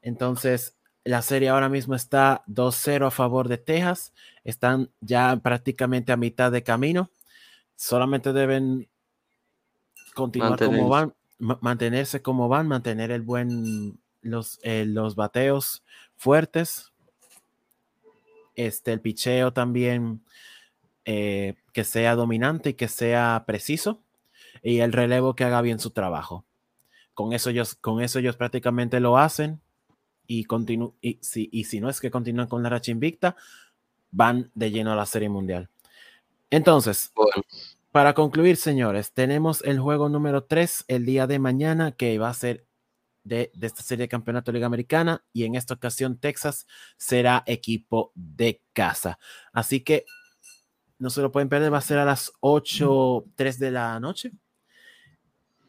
[0.00, 4.12] Entonces, la serie ahora mismo está 2-0 a favor de Texas.
[4.44, 7.10] Están ya prácticamente a mitad de camino.
[7.76, 8.88] Solamente deben
[10.14, 11.14] continuar como Mantenerse.
[11.38, 15.82] van, mantenerse como van, mantener el buen, los, eh, los bateos
[16.16, 16.92] fuertes,
[18.54, 20.22] este, el picheo también
[21.04, 24.00] eh, que sea dominante y que sea preciso,
[24.62, 26.44] y el relevo que haga bien su trabajo.
[27.14, 29.60] Con eso ellos, con eso ellos prácticamente lo hacen
[30.26, 30.46] y,
[31.00, 33.36] y, si, y si no es que continúan con la racha invicta,
[34.10, 35.68] van de lleno a la Serie Mundial.
[36.50, 37.12] Entonces,
[37.90, 42.34] para concluir, señores, tenemos el juego número 3 el día de mañana, que va a
[42.34, 42.66] ser
[43.24, 48.12] de, de, esta serie de campeonato Liga Americana, y en esta ocasión Texas será equipo
[48.14, 49.18] de casa.
[49.52, 50.04] Así que
[50.98, 54.30] no se lo pueden perder, va a ser a las 8, 3 de la noche.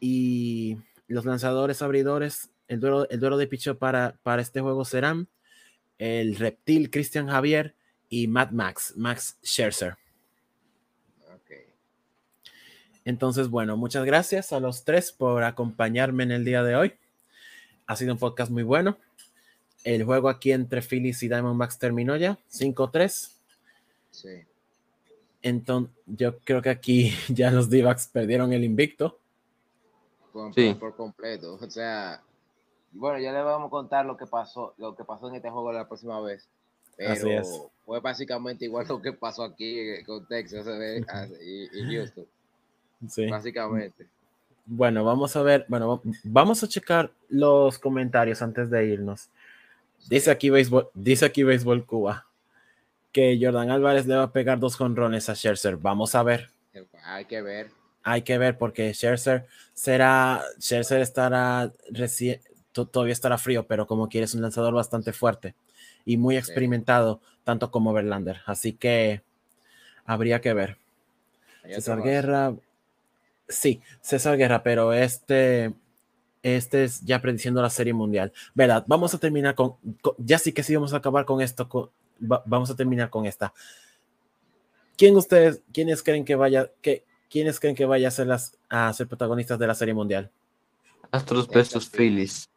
[0.06, 0.76] Y
[1.08, 5.28] los lanzadores abridores, el duelo, el duelo de picho para, para este juego serán
[5.96, 7.74] el reptil Cristian Javier
[8.10, 9.96] y Matt Max, Max Scherzer.
[13.06, 16.92] Entonces, bueno, muchas gracias a los tres por acompañarme en el día de hoy.
[17.86, 18.98] Ha sido un podcast muy bueno.
[19.84, 23.30] El juego aquí entre Phillies y Diamondbacks terminó ya, 5-3.
[24.10, 24.28] Sí.
[25.40, 27.82] Entonces, yo creo que aquí ya los d
[28.12, 29.18] perdieron el invicto.
[30.34, 30.74] Por, sí.
[30.74, 31.54] por, completo.
[31.54, 32.20] O sea,
[32.90, 35.72] bueno, ya le vamos a contar lo que pasó, lo que pasó en este juego
[35.72, 36.48] la próxima vez.
[36.96, 37.42] Pero
[37.86, 40.66] fue básicamente igual lo que pasó aquí con Texas
[41.40, 42.26] y, y Houston.
[43.08, 43.26] Sí.
[43.28, 44.08] Básicamente.
[44.66, 49.28] Bueno, vamos a ver, bueno, vamos a checar los comentarios antes de irnos.
[50.08, 52.26] Dice aquí béisbol, dice aquí béisbol Cuba
[53.14, 55.76] que Jordan Álvarez le va a pegar dos jonrones a Scherzer.
[55.76, 56.50] Vamos a ver.
[57.04, 57.70] Hay que ver.
[58.04, 62.40] Hay que ver porque Scherzer será, Scherzer estará recién,
[62.72, 65.54] todavía estará frío, pero como quieres un lanzador bastante fuerte
[66.04, 68.42] y muy experimentado, tanto como Verlander.
[68.46, 69.22] Así que
[70.04, 70.76] habría que ver.
[71.66, 72.54] César Guerra,
[73.48, 75.74] Sí, César Guerra, pero este,
[76.42, 78.32] este es ya prediciendo la serie mundial.
[78.54, 79.74] Verdad, vamos a terminar con,
[80.18, 83.52] ya sí que sí vamos a acabar con esto, vamos a terminar con esta.
[84.96, 88.92] ¿Quién ustedes, quiénes creen que vaya, que, quiénes creen que vaya a ser las, a
[88.92, 90.30] ser protagonistas de la serie mundial?
[91.10, 92.48] Astros versus Phillies.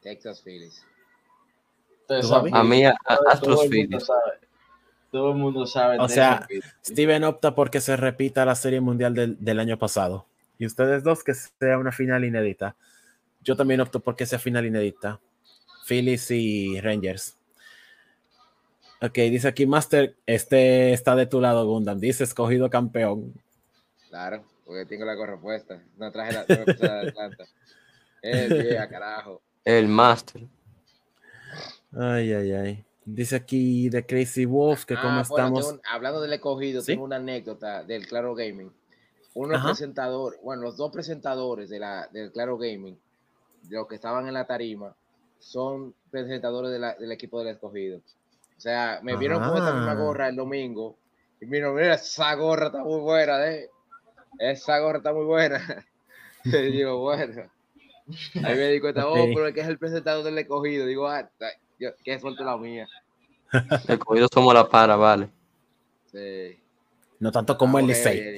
[0.00, 0.84] Texas Phillies.
[2.52, 2.84] A mí,
[3.28, 4.06] Astros Phillies.
[5.10, 5.98] Todo el mundo sabe.
[5.98, 6.46] O sea,
[6.84, 10.26] Steven opta porque se repita la serie mundial del, del año pasado
[10.58, 12.76] y ustedes dos que sea una final inédita.
[13.42, 15.20] Yo también opto porque sea final inédita.
[15.86, 17.36] Phillies y Rangers.
[19.02, 22.00] Ok, dice aquí Master, este está de tu lado, Gundam.
[22.00, 23.34] Dice escogido campeón.
[24.14, 25.82] Claro, porque tengo la correspuesta.
[25.96, 27.44] No traje la, no de Atlanta.
[28.22, 29.42] El carajo.
[29.64, 30.42] El Master.
[31.92, 32.84] Ay, ay, ay.
[33.04, 35.80] Dice aquí de Crazy Wolf que como ah, estamos.
[35.90, 38.72] hablando del escogido, tengo una anécdota del Claro Gaming
[39.34, 42.96] uno presentador, bueno, los dos presentadores de la, del Claro Gaming,
[43.62, 44.94] de los que estaban en la tarima,
[45.40, 47.98] son presentadores del equipo del escogido.
[48.56, 50.96] O sea, me vieron con esta misma gorra el domingo
[51.40, 53.68] y mira, mira, esa gorra está muy buena, ¿eh?
[54.38, 55.86] Esa gorra está muy buena.
[56.44, 57.42] y digo, bueno.
[58.42, 60.86] Ahí me di cuenta, oh, pero el que es el presentador del escogido.
[60.86, 61.28] Digo, ah,
[61.78, 62.86] yo, qué suerte la mía.
[63.88, 65.28] El escogido somos la para, vale.
[66.10, 66.58] Sí.
[67.20, 68.36] No tanto como el Licey.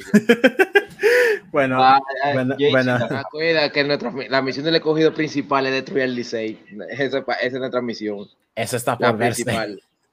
[1.50, 1.98] bueno, ah,
[2.34, 2.98] bueno, bueno.
[3.72, 6.62] que nuestra, la misión del escogido principal es destruir el Licey.
[6.90, 8.28] Esa, es nuestra misión.
[8.54, 9.44] Eso está por verse.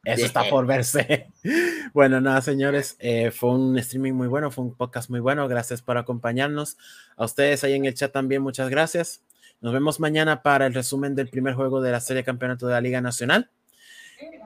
[0.03, 1.27] Eso está por verse.
[1.93, 5.47] Bueno, nada, señores, eh, fue un streaming muy bueno, fue un podcast muy bueno.
[5.47, 6.77] Gracias por acompañarnos.
[7.15, 9.21] A ustedes ahí en el chat también, muchas gracias.
[9.61, 12.81] Nos vemos mañana para el resumen del primer juego de la serie campeonato de la
[12.81, 13.51] Liga Nacional.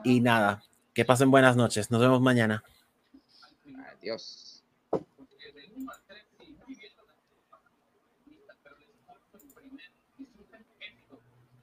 [0.04, 1.90] Y nada, que pasen buenas noches.
[1.90, 2.62] Nos vemos mañana.
[3.98, 4.47] Adiós.